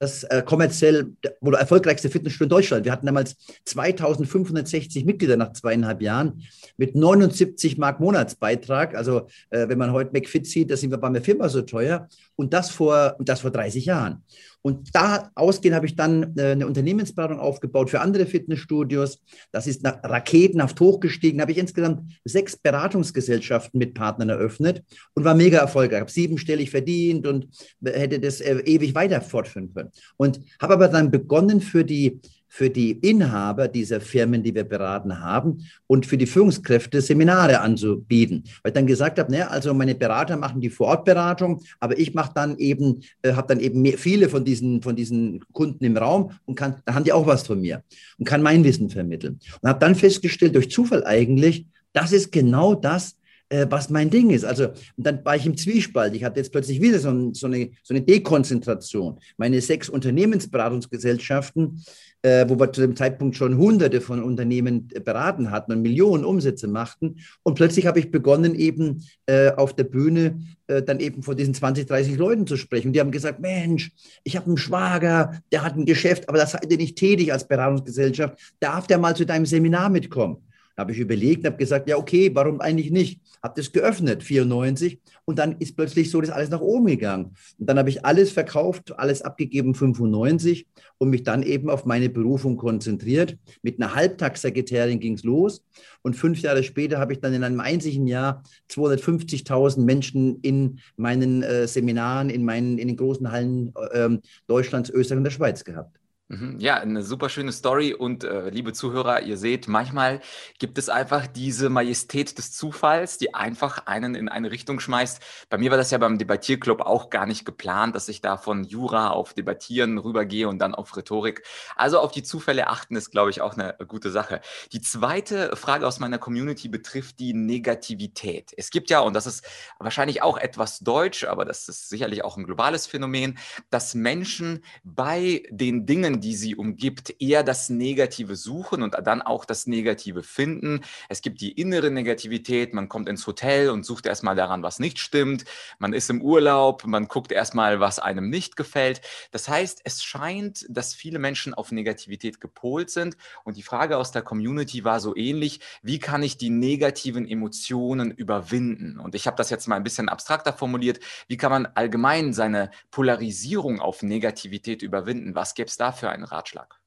das 0.00 0.24
äh, 0.24 0.42
kommerziell 0.44 1.12
oder 1.40 1.58
erfolgreichste 1.58 2.10
Fitnessstudio 2.10 2.46
in 2.46 2.50
Deutschland. 2.50 2.84
Wir 2.84 2.90
hatten 2.90 3.06
damals 3.06 3.36
2560 3.66 5.04
Mitglieder 5.04 5.36
nach 5.36 5.52
zweieinhalb 5.52 6.02
Jahren 6.02 6.42
mit 6.76 6.96
79 6.96 7.78
Mark 7.78 8.00
Monatsbeitrag. 8.00 8.96
Also 8.96 9.28
äh, 9.50 9.68
wenn 9.68 9.78
man 9.78 9.92
heute 9.92 10.10
McFit 10.12 10.48
sieht, 10.48 10.72
da 10.72 10.76
sind 10.76 10.90
wir 10.90 10.98
bei 10.98 11.08
mir 11.08 11.22
Firma 11.22 11.48
so 11.48 11.62
teuer. 11.62 12.08
Und 12.36 12.52
das 12.52 12.70
vor, 12.70 13.16
das 13.20 13.40
vor 13.40 13.50
30 13.50 13.86
Jahren. 13.86 14.22
Und 14.66 14.94
da 14.94 15.30
ausgehend 15.34 15.76
habe 15.76 15.84
ich 15.84 15.94
dann 15.94 16.34
äh, 16.38 16.52
eine 16.52 16.66
Unternehmensberatung 16.66 17.38
aufgebaut 17.38 17.90
für 17.90 18.00
andere 18.00 18.24
Fitnessstudios. 18.24 19.22
Das 19.52 19.66
ist 19.66 19.84
raketenhaft 19.84 20.80
hochgestiegen. 20.80 21.38
Da 21.38 21.42
habe 21.42 21.52
ich 21.52 21.58
insgesamt 21.58 22.14
sechs 22.24 22.56
Beratungsgesellschaften 22.56 23.78
mit 23.78 23.92
Partnern 23.92 24.30
eröffnet 24.30 24.82
und 25.14 25.24
war 25.24 25.34
mega 25.34 25.58
erfolgreich. 25.58 25.98
Ich 25.98 26.00
habe 26.00 26.10
siebenstellig 26.10 26.70
verdient 26.70 27.26
und 27.26 27.48
hätte 27.84 28.18
das 28.18 28.40
äh, 28.40 28.56
ewig 28.64 28.94
weiter 28.94 29.20
fortführen 29.20 29.74
können. 29.74 29.90
Und 30.16 30.40
habe 30.60 30.72
aber 30.72 30.88
dann 30.88 31.10
begonnen 31.10 31.60
für 31.60 31.84
die 31.84 32.20
für 32.54 32.70
die 32.70 32.92
Inhaber 32.92 33.66
dieser 33.66 34.00
Firmen, 34.00 34.44
die 34.44 34.54
wir 34.54 34.62
beraten 34.62 35.18
haben 35.18 35.66
und 35.88 36.06
für 36.06 36.16
die 36.16 36.26
Führungskräfte 36.26 37.00
Seminare 37.00 37.60
anzubieten. 37.60 38.44
Weil 38.62 38.70
ich 38.70 38.74
dann 38.74 38.86
gesagt 38.86 39.18
habe, 39.18 39.32
ne, 39.32 39.50
also 39.50 39.74
meine 39.74 39.96
Berater 39.96 40.36
machen 40.36 40.60
die 40.60 40.70
Vorortberatung, 40.70 41.62
aber 41.80 41.98
ich 41.98 42.14
mache 42.14 42.30
dann 42.32 42.56
eben, 42.58 43.00
äh, 43.22 43.32
habe 43.32 43.48
dann 43.48 43.58
eben 43.58 43.82
mehr, 43.82 43.98
viele 43.98 44.28
von 44.28 44.44
diesen, 44.44 44.82
von 44.82 44.94
diesen 44.94 45.40
Kunden 45.52 45.84
im 45.84 45.96
Raum 45.96 46.30
und 46.44 46.54
kann, 46.54 46.76
da 46.84 46.94
haben 46.94 47.02
die 47.02 47.12
auch 47.12 47.26
was 47.26 47.44
von 47.44 47.60
mir 47.60 47.82
und 48.18 48.24
kann 48.24 48.40
mein 48.40 48.62
Wissen 48.62 48.88
vermitteln. 48.88 49.40
Und 49.60 49.68
habe 49.68 49.80
dann 49.80 49.96
festgestellt, 49.96 50.54
durch 50.54 50.70
Zufall 50.70 51.04
eigentlich, 51.04 51.66
das 51.92 52.12
ist 52.12 52.30
genau 52.30 52.76
das, 52.76 53.16
äh, 53.48 53.66
was 53.68 53.90
mein 53.90 54.10
Ding 54.10 54.30
ist. 54.30 54.44
Also 54.44 54.68
dann 54.96 55.24
war 55.24 55.36
ich 55.36 55.46
im 55.46 55.56
Zwiespalt. 55.56 56.14
Ich 56.14 56.24
hatte 56.24 56.40
jetzt 56.40 56.52
plötzlich 56.52 56.80
wieder 56.80 56.98
so, 56.98 57.32
so, 57.32 57.46
eine, 57.46 57.70
so 57.82 57.94
eine 57.94 58.02
Dekonzentration. 58.02 59.18
Meine 59.36 59.60
sechs 59.60 59.88
Unternehmensberatungsgesellschaften 59.88 61.82
äh, 62.24 62.48
wo 62.48 62.58
wir 62.58 62.72
zu 62.72 62.80
dem 62.80 62.96
Zeitpunkt 62.96 63.36
schon 63.36 63.58
hunderte 63.58 64.00
von 64.00 64.22
Unternehmen 64.22 64.88
äh, 64.94 65.00
beraten 65.00 65.50
hatten 65.50 65.72
und 65.72 65.82
Millionen 65.82 66.24
Umsätze 66.24 66.66
machten. 66.66 67.16
Und 67.42 67.54
plötzlich 67.54 67.86
habe 67.86 67.98
ich 68.00 68.10
begonnen, 68.10 68.54
eben 68.54 69.04
äh, 69.26 69.50
auf 69.50 69.76
der 69.76 69.84
Bühne 69.84 70.40
äh, 70.66 70.82
dann 70.82 71.00
eben 71.00 71.22
vor 71.22 71.34
diesen 71.34 71.52
20, 71.52 71.86
30 71.86 72.16
Leuten 72.16 72.46
zu 72.46 72.56
sprechen. 72.56 72.88
Und 72.88 72.92
die 72.94 73.00
haben 73.00 73.10
gesagt, 73.10 73.40
Mensch, 73.40 73.92
ich 74.24 74.36
habe 74.36 74.46
einen 74.46 74.56
Schwager, 74.56 75.42
der 75.52 75.62
hat 75.62 75.76
ein 75.76 75.84
Geschäft, 75.84 76.28
aber 76.30 76.38
das 76.38 76.52
seid 76.52 76.70
ihr 76.72 76.78
nicht 76.78 76.96
tätig 76.96 77.30
als 77.30 77.46
Beratungsgesellschaft. 77.46 78.38
Darf 78.58 78.86
der 78.86 78.98
mal 78.98 79.14
zu 79.14 79.26
deinem 79.26 79.44
Seminar 79.44 79.90
mitkommen? 79.90 80.38
Habe 80.76 80.92
ich 80.92 80.98
überlegt 80.98 81.40
und 81.40 81.46
habe 81.46 81.56
gesagt, 81.56 81.88
ja, 81.88 81.96
okay, 81.96 82.30
warum 82.34 82.60
eigentlich 82.60 82.90
nicht? 82.90 83.20
Habe 83.42 83.54
das 83.56 83.72
geöffnet, 83.72 84.22
94, 84.22 85.00
und 85.24 85.38
dann 85.38 85.56
ist 85.58 85.76
plötzlich 85.76 86.10
so 86.10 86.20
das 86.20 86.30
alles 86.30 86.50
nach 86.50 86.60
oben 86.60 86.86
gegangen. 86.86 87.36
Und 87.58 87.68
dann 87.68 87.78
habe 87.78 87.88
ich 87.88 88.04
alles 88.04 88.32
verkauft, 88.32 88.98
alles 88.98 89.22
abgegeben, 89.22 89.74
95, 89.74 90.66
und 90.98 91.10
mich 91.10 91.22
dann 91.22 91.42
eben 91.42 91.70
auf 91.70 91.84
meine 91.84 92.08
Berufung 92.08 92.56
konzentriert. 92.56 93.38
Mit 93.62 93.80
einer 93.80 93.94
Halbtagssekretärin 93.94 95.00
ging 95.00 95.14
es 95.14 95.24
los. 95.24 95.62
Und 96.02 96.14
fünf 96.14 96.40
Jahre 96.40 96.62
später 96.62 96.98
habe 96.98 97.12
ich 97.12 97.20
dann 97.20 97.34
in 97.34 97.44
einem 97.44 97.60
einzigen 97.60 98.06
Jahr 98.06 98.42
250.000 98.70 99.80
Menschen 99.80 100.40
in 100.40 100.80
meinen 100.96 101.42
äh, 101.42 101.66
Seminaren, 101.66 102.30
in, 102.30 102.44
meinen, 102.44 102.78
in 102.78 102.88
den 102.88 102.96
großen 102.96 103.30
Hallen 103.30 103.72
äh, 103.92 104.10
Deutschlands, 104.46 104.90
Österreich 104.90 105.18
und 105.18 105.24
der 105.24 105.30
Schweiz 105.30 105.64
gehabt. 105.64 105.98
Mhm. 106.28 106.58
Ja, 106.58 106.76
eine 106.76 107.02
super 107.02 107.28
schöne 107.28 107.52
Story 107.52 107.92
und 107.92 108.24
äh, 108.24 108.48
liebe 108.48 108.72
Zuhörer, 108.72 109.20
ihr 109.20 109.36
seht, 109.36 109.68
manchmal 109.68 110.22
gibt 110.58 110.78
es 110.78 110.88
einfach 110.88 111.26
diese 111.26 111.68
Majestät 111.68 112.38
des 112.38 112.50
Zufalls, 112.52 113.18
die 113.18 113.34
einfach 113.34 113.84
einen 113.84 114.14
in 114.14 114.30
eine 114.30 114.50
Richtung 114.50 114.80
schmeißt. 114.80 115.20
Bei 115.50 115.58
mir 115.58 115.70
war 115.70 115.76
das 115.76 115.90
ja 115.90 115.98
beim 115.98 116.16
Debattierclub 116.16 116.80
auch 116.80 117.10
gar 117.10 117.26
nicht 117.26 117.44
geplant, 117.44 117.94
dass 117.94 118.08
ich 118.08 118.22
da 118.22 118.38
von 118.38 118.64
Jura 118.64 119.10
auf 119.10 119.34
Debattieren 119.34 119.98
rübergehe 119.98 120.48
und 120.48 120.60
dann 120.60 120.74
auf 120.74 120.96
Rhetorik. 120.96 121.42
Also 121.76 121.98
auf 122.00 122.10
die 122.10 122.22
Zufälle 122.22 122.68
achten 122.68 122.96
ist, 122.96 123.10
glaube 123.10 123.28
ich, 123.28 123.42
auch 123.42 123.58
eine 123.58 123.76
gute 123.86 124.10
Sache. 124.10 124.40
Die 124.72 124.80
zweite 124.80 125.54
Frage 125.56 125.86
aus 125.86 126.00
meiner 126.00 126.16
Community 126.18 126.68
betrifft 126.68 127.18
die 127.18 127.34
Negativität. 127.34 128.54
Es 128.56 128.70
gibt 128.70 128.88
ja, 128.88 129.00
und 129.00 129.12
das 129.12 129.26
ist 129.26 129.44
wahrscheinlich 129.78 130.22
auch 130.22 130.38
etwas 130.38 130.78
deutsch, 130.78 131.24
aber 131.24 131.44
das 131.44 131.68
ist 131.68 131.90
sicherlich 131.90 132.24
auch 132.24 132.38
ein 132.38 132.44
globales 132.44 132.86
Phänomen, 132.86 133.36
dass 133.68 133.94
Menschen 133.94 134.64
bei 134.84 135.42
den 135.50 135.84
Dingen, 135.84 136.13
Dingen, 136.14 136.20
die 136.20 136.36
sie 136.36 136.56
umgibt, 136.56 137.14
eher 137.20 137.42
das 137.42 137.68
Negative 137.68 138.36
suchen 138.36 138.82
und 138.82 138.94
dann 139.04 139.22
auch 139.22 139.44
das 139.44 139.66
Negative 139.66 140.22
finden. 140.22 140.80
Es 141.08 141.22
gibt 141.22 141.40
die 141.40 141.52
innere 141.52 141.90
Negativität, 141.90 142.74
man 142.74 142.88
kommt 142.88 143.08
ins 143.08 143.26
Hotel 143.26 143.70
und 143.70 143.84
sucht 143.84 144.06
erstmal 144.06 144.36
daran, 144.36 144.62
was 144.62 144.78
nicht 144.78 144.98
stimmt. 144.98 145.44
Man 145.78 145.92
ist 145.92 146.10
im 146.10 146.22
Urlaub, 146.22 146.86
man 146.86 147.08
guckt 147.08 147.32
erstmal, 147.32 147.80
was 147.80 147.98
einem 147.98 148.30
nicht 148.30 148.56
gefällt. 148.56 149.00
Das 149.32 149.48
heißt, 149.48 149.80
es 149.84 150.02
scheint, 150.02 150.66
dass 150.68 150.94
viele 150.94 151.18
Menschen 151.18 151.54
auf 151.54 151.72
Negativität 151.72 152.40
gepolt 152.40 152.90
sind. 152.90 153.16
Und 153.44 153.56
die 153.56 153.62
Frage 153.62 153.96
aus 153.96 154.12
der 154.12 154.22
Community 154.22 154.84
war 154.84 155.00
so 155.00 155.16
ähnlich, 155.16 155.60
wie 155.82 155.98
kann 155.98 156.22
ich 156.22 156.36
die 156.36 156.50
negativen 156.50 157.26
Emotionen 157.28 158.10
überwinden? 158.10 158.98
Und 159.00 159.14
ich 159.14 159.26
habe 159.26 159.36
das 159.36 159.50
jetzt 159.50 159.66
mal 159.66 159.76
ein 159.76 159.84
bisschen 159.84 160.08
abstrakter 160.08 160.52
formuliert. 160.52 161.00
Wie 161.28 161.36
kann 161.36 161.50
man 161.50 161.66
allgemein 161.66 162.32
seine 162.32 162.70
Polarisierung 162.90 163.80
auf 163.80 164.02
Negativität 164.02 164.82
überwinden? 164.82 165.34
Was 165.34 165.54
gäbe 165.54 165.68
es 165.68 165.76
dafür? 165.76 166.03
für 166.03 166.03
einen 166.10 166.24
Ratschlag? 166.24 166.78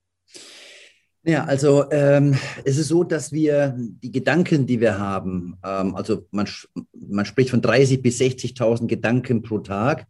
Ja, 1.23 1.43
also 1.43 1.91
ähm, 1.91 2.37
es 2.63 2.77
ist 2.77 2.87
so, 2.87 3.03
dass 3.03 3.33
wir 3.33 3.75
die 3.77 4.11
Gedanken, 4.11 4.65
die 4.65 4.79
wir 4.79 4.97
haben, 4.97 5.57
ähm, 5.61 5.93
also 5.95 6.25
man, 6.31 6.47
man 6.93 7.25
spricht 7.25 7.49
von 7.49 7.61
30.000 7.61 8.01
bis 8.01 8.21
60.000 8.21 8.87
Gedanken 8.87 9.41
pro 9.41 9.59
Tag, 9.59 10.07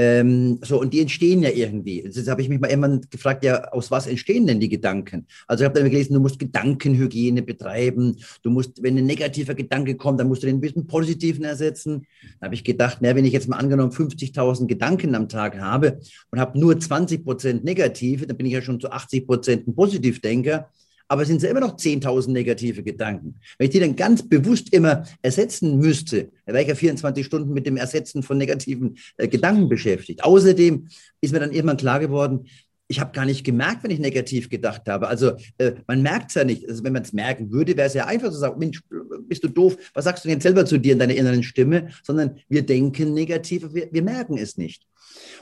ähm, 0.00 0.60
so, 0.62 0.80
und 0.80 0.94
die 0.94 1.00
entstehen 1.00 1.42
ja 1.42 1.50
irgendwie. 1.50 2.04
Jetzt 2.04 2.28
habe 2.28 2.40
ich 2.40 2.48
mich 2.48 2.60
mal 2.60 2.68
immer 2.68 3.00
gefragt, 3.10 3.42
ja, 3.42 3.64
aus 3.72 3.90
was 3.90 4.06
entstehen 4.06 4.46
denn 4.46 4.60
die 4.60 4.68
Gedanken? 4.68 5.26
Also 5.48 5.64
ich 5.64 5.68
habe 5.68 5.76
dann 5.76 5.90
gelesen, 5.90 6.14
du 6.14 6.20
musst 6.20 6.38
Gedankenhygiene 6.38 7.42
betreiben, 7.42 8.16
du 8.44 8.50
musst, 8.50 8.80
wenn 8.80 8.96
ein 8.96 9.06
negativer 9.06 9.54
Gedanke 9.54 9.96
kommt, 9.96 10.20
dann 10.20 10.28
musst 10.28 10.44
du 10.44 10.46
den 10.46 10.58
ein 10.58 10.60
bisschen 10.60 10.86
positiven 10.86 11.42
ersetzen. 11.42 12.06
Da 12.38 12.44
habe 12.44 12.54
ich 12.54 12.62
gedacht, 12.62 12.98
na, 13.00 13.16
wenn 13.16 13.24
ich 13.24 13.32
jetzt 13.32 13.48
mal 13.48 13.56
angenommen 13.56 13.90
50.000 13.90 14.68
Gedanken 14.68 15.16
am 15.16 15.28
Tag 15.28 15.58
habe 15.58 15.98
und 16.30 16.38
habe 16.38 16.60
nur 16.60 16.78
20 16.78 17.24
Prozent 17.24 17.64
negative, 17.64 18.28
dann 18.28 18.36
bin 18.36 18.46
ich 18.46 18.52
ja 18.52 18.62
schon 18.62 18.78
zu 18.78 18.92
80 18.92 19.26
Prozent 19.26 19.66
ein 19.66 19.74
Positivdenker 19.74 20.68
aber 21.08 21.22
es 21.22 21.28
sind 21.28 21.42
ja 21.42 21.48
immer 21.48 21.60
noch 21.60 21.76
10.000 21.76 22.30
negative 22.30 22.82
Gedanken. 22.82 23.36
Wenn 23.56 23.66
ich 23.66 23.72
die 23.72 23.80
dann 23.80 23.96
ganz 23.96 24.28
bewusst 24.28 24.72
immer 24.72 25.04
ersetzen 25.22 25.78
müsste, 25.78 26.30
dann 26.44 26.54
wäre 26.54 26.62
ich 26.62 26.68
ja 26.68 26.74
24 26.74 27.24
Stunden 27.24 27.52
mit 27.52 27.66
dem 27.66 27.76
Ersetzen 27.76 28.22
von 28.22 28.38
negativen 28.38 28.98
äh, 29.16 29.26
Gedanken 29.26 29.68
beschäftigt. 29.68 30.22
Außerdem 30.22 30.86
ist 31.20 31.32
mir 31.32 31.40
dann 31.40 31.52
irgendwann 31.52 31.78
klar 31.78 31.98
geworden, 31.98 32.46
ich 32.90 33.00
habe 33.00 33.12
gar 33.12 33.26
nicht 33.26 33.44
gemerkt, 33.44 33.84
wenn 33.84 33.90
ich 33.90 33.98
negativ 33.98 34.48
gedacht 34.48 34.88
habe. 34.88 35.08
Also 35.08 35.32
äh, 35.58 35.72
man 35.86 36.00
merkt 36.00 36.30
es 36.30 36.34
ja 36.36 36.44
nicht. 36.44 36.68
Also 36.68 36.84
wenn 36.84 36.94
man 36.94 37.02
es 37.02 37.12
merken 37.12 37.52
würde, 37.52 37.76
wäre 37.76 37.86
es 37.86 37.94
ja 37.94 38.06
einfach 38.06 38.30
zu 38.30 38.38
sagen, 38.38 38.58
Mensch, 38.58 38.82
bist 39.28 39.44
du 39.44 39.48
doof, 39.48 39.76
was 39.92 40.04
sagst 40.04 40.24
du 40.24 40.28
denn 40.28 40.40
selber 40.40 40.64
zu 40.64 40.78
dir 40.78 40.94
in 40.94 40.98
deiner 40.98 41.14
inneren 41.14 41.42
Stimme? 41.42 41.88
Sondern 42.02 42.38
wir 42.48 42.62
denken 42.62 43.12
negativ, 43.12 43.74
wir, 43.74 43.88
wir 43.92 44.02
merken 44.02 44.38
es 44.38 44.56
nicht. 44.56 44.86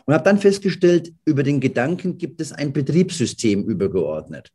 Und 0.04 0.14
habe 0.14 0.24
dann 0.24 0.38
festgestellt, 0.38 1.12
über 1.24 1.44
den 1.44 1.60
Gedanken 1.60 2.18
gibt 2.18 2.40
es 2.40 2.52
ein 2.52 2.72
Betriebssystem 2.72 3.64
übergeordnet. 3.64 4.52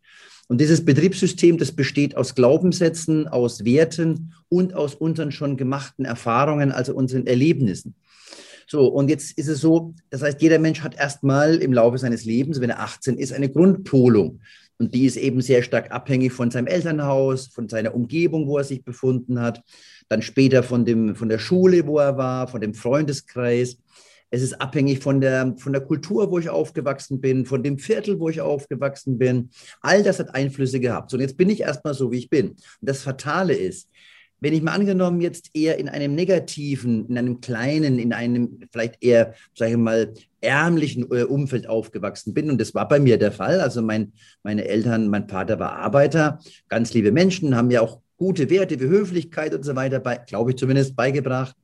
Und 0.51 0.60
dieses 0.60 0.84
Betriebssystem, 0.84 1.58
das 1.58 1.72
besteht 1.72 2.17
aus 2.17 2.36
Glaubenssätzen, 2.36 3.25
aus 3.25 3.63
Werten 3.63 4.34
und 4.50 4.74
aus 4.74 4.96
unseren 4.96 5.31
schon 5.31 5.55
gemachten 5.55 6.03
Erfahrungen, 6.03 6.74
also 6.74 6.93
unseren 6.93 7.25
Erlebnissen. 7.25 7.96
So, 8.67 8.88
und 8.88 9.10
jetzt 9.10 9.38
ist 9.38 9.48
es 9.48 9.62
so, 9.62 9.93
das 10.10 10.24
heißt, 10.24 10.41
jeder 10.41 10.60
Mensch 10.60 10.81
hat 10.81 10.93
erstmal 10.93 11.55
im 11.55 11.72
Laufe 11.72 12.00
seines 12.00 12.25
Lebens, 12.25 12.60
wenn 12.60 12.70
er 12.70 12.81
18 12.81 13.17
ist, 13.17 13.31
eine 13.31 13.48
Grundpolung. 13.48 14.41
Und 14.77 14.93
die 14.93 15.05
ist 15.05 15.15
eben 15.15 15.39
sehr 15.39 15.63
stark 15.63 15.89
abhängig 15.91 16.34
von 16.34 16.51
seinem 16.51 16.67
Elternhaus, 16.67 17.48
von 17.48 17.70
seiner 17.70 17.96
Umgebung, 17.96 18.46
wo 18.46 18.58
er 18.58 18.65
sich 18.65 18.84
befunden 18.84 19.39
hat, 19.39 19.63
dann 20.10 20.22
später 20.22 20.63
von, 20.63 20.84
dem, 20.84 21.15
von 21.15 21.29
der 21.29 21.39
Schule, 21.39 21.88
wo 21.88 21.98
er 21.98 22.17
war, 22.17 22.50
von 22.50 22.60
dem 22.60 22.74
Freundeskreis. 22.74 23.77
Es 24.31 24.41
ist 24.41 24.59
abhängig 24.59 25.00
von 25.00 25.21
der, 25.21 25.55
von 25.57 25.73
der 25.73 25.81
Kultur, 25.81 26.31
wo 26.31 26.39
ich 26.39 26.50
aufgewachsen 26.50 27.19
bin, 27.21 27.45
von 27.45 27.63
dem 27.63 27.77
Viertel, 27.77 28.19
wo 28.19 28.29
ich 28.29 28.41
aufgewachsen 28.41 29.17
bin. 29.17 29.50
All 29.81 30.03
das 30.03 30.19
hat 30.19 30.33
Einflüsse 30.33 30.79
gehabt. 30.79 31.11
So, 31.11 31.17
und 31.17 31.21
jetzt 31.21 31.38
bin 31.38 31.50
ich 31.50 31.61
erstmal 31.61 31.93
so, 31.93 32.11
wie 32.11 32.17
ich 32.17 32.29
bin. 32.29 32.51
Und 32.51 32.57
das 32.81 33.03
Fatale 33.03 33.53
ist, 33.53 33.89
wenn 34.39 34.53
ich 34.53 34.63
mal 34.63 34.73
angenommen 34.73 35.21
jetzt 35.21 35.51
eher 35.53 35.77
in 35.77 35.88
einem 35.88 36.15
negativen, 36.15 37.07
in 37.07 37.17
einem 37.17 37.41
kleinen, 37.41 38.00
in 38.00 38.11
einem 38.11 38.59
vielleicht 38.71 39.03
eher, 39.03 39.35
sage 39.53 39.71
ich 39.71 39.77
mal, 39.77 40.13
ärmlichen 40.41 41.03
äh, 41.11 41.23
Umfeld 41.23 41.69
aufgewachsen 41.69 42.33
bin, 42.33 42.50
und 42.50 42.59
das 42.59 42.73
war 42.73 42.88
bei 42.88 43.00
mir 43.00 43.19
der 43.19 43.31
Fall, 43.31 43.61
also 43.61 43.83
mein, 43.83 44.13
meine 44.41 44.65
Eltern, 44.65 45.09
mein 45.09 45.29
Vater 45.29 45.59
war 45.59 45.73
Arbeiter, 45.73 46.39
ganz 46.69 46.91
liebe 46.93 47.11
Menschen, 47.11 47.55
haben 47.55 47.67
mir 47.67 47.83
auch 47.83 48.00
gute 48.17 48.50
Werte 48.50 48.79
wie 48.79 48.85
Höflichkeit 48.85 49.53
und 49.53 49.63
so 49.63 49.75
weiter, 49.75 50.00
glaube 50.00 50.51
ich 50.51 50.57
zumindest, 50.57 50.95
beigebracht. 50.95 51.55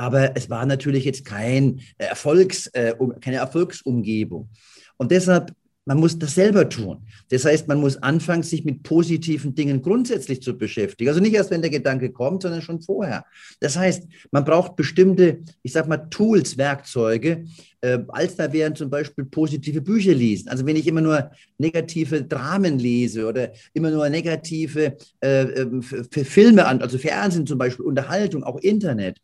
Aber 0.00 0.34
es 0.34 0.48
war 0.48 0.64
natürlich 0.64 1.04
jetzt 1.04 1.26
kein 1.26 1.82
Erfolgs, 1.98 2.68
äh, 2.68 2.94
keine 3.20 3.36
Erfolgsumgebung. 3.36 4.48
Und 4.96 5.10
deshalb 5.10 5.52
man 5.86 5.98
muss 5.98 6.18
das 6.18 6.34
selber 6.34 6.68
tun. 6.68 7.06
Das 7.30 7.44
heißt, 7.44 7.66
man 7.66 7.80
muss 7.80 7.96
anfangen, 7.96 8.44
sich 8.44 8.64
mit 8.64 8.84
positiven 8.84 9.54
Dingen 9.54 9.82
grundsätzlich 9.82 10.40
zu 10.40 10.56
beschäftigen. 10.56 11.08
Also 11.08 11.20
nicht 11.20 11.34
erst, 11.34 11.50
wenn 11.50 11.62
der 11.62 11.70
Gedanke 11.70 12.12
kommt, 12.12 12.42
sondern 12.42 12.62
schon 12.62 12.80
vorher. 12.80 13.24
Das 13.60 13.76
heißt, 13.76 14.06
man 14.30 14.44
braucht 14.44 14.76
bestimmte, 14.76 15.40
ich 15.62 15.72
sag 15.72 15.88
mal, 15.88 15.96
Tools, 16.08 16.58
Werkzeuge. 16.58 17.44
Äh, 17.80 17.98
Alster 18.08 18.52
wären 18.52 18.76
zum 18.76 18.90
Beispiel 18.90 19.24
positive 19.24 19.80
Bücher 19.80 20.14
lesen. 20.14 20.48
Also 20.48 20.66
wenn 20.66 20.76
ich 20.76 20.86
immer 20.86 21.00
nur 21.00 21.30
negative 21.58 22.22
Dramen 22.22 22.78
lese 22.78 23.26
oder 23.26 23.50
immer 23.72 23.90
nur 23.90 24.08
negative 24.10 24.96
äh, 25.20 25.42
äh 25.42 25.82
Filme 26.24 26.66
an, 26.66 26.82
also 26.82 26.98
Fernsehen 26.98 27.46
zum 27.46 27.58
Beispiel, 27.58 27.86
Unterhaltung, 27.86 28.44
auch 28.44 28.58
Internet, 28.58 29.18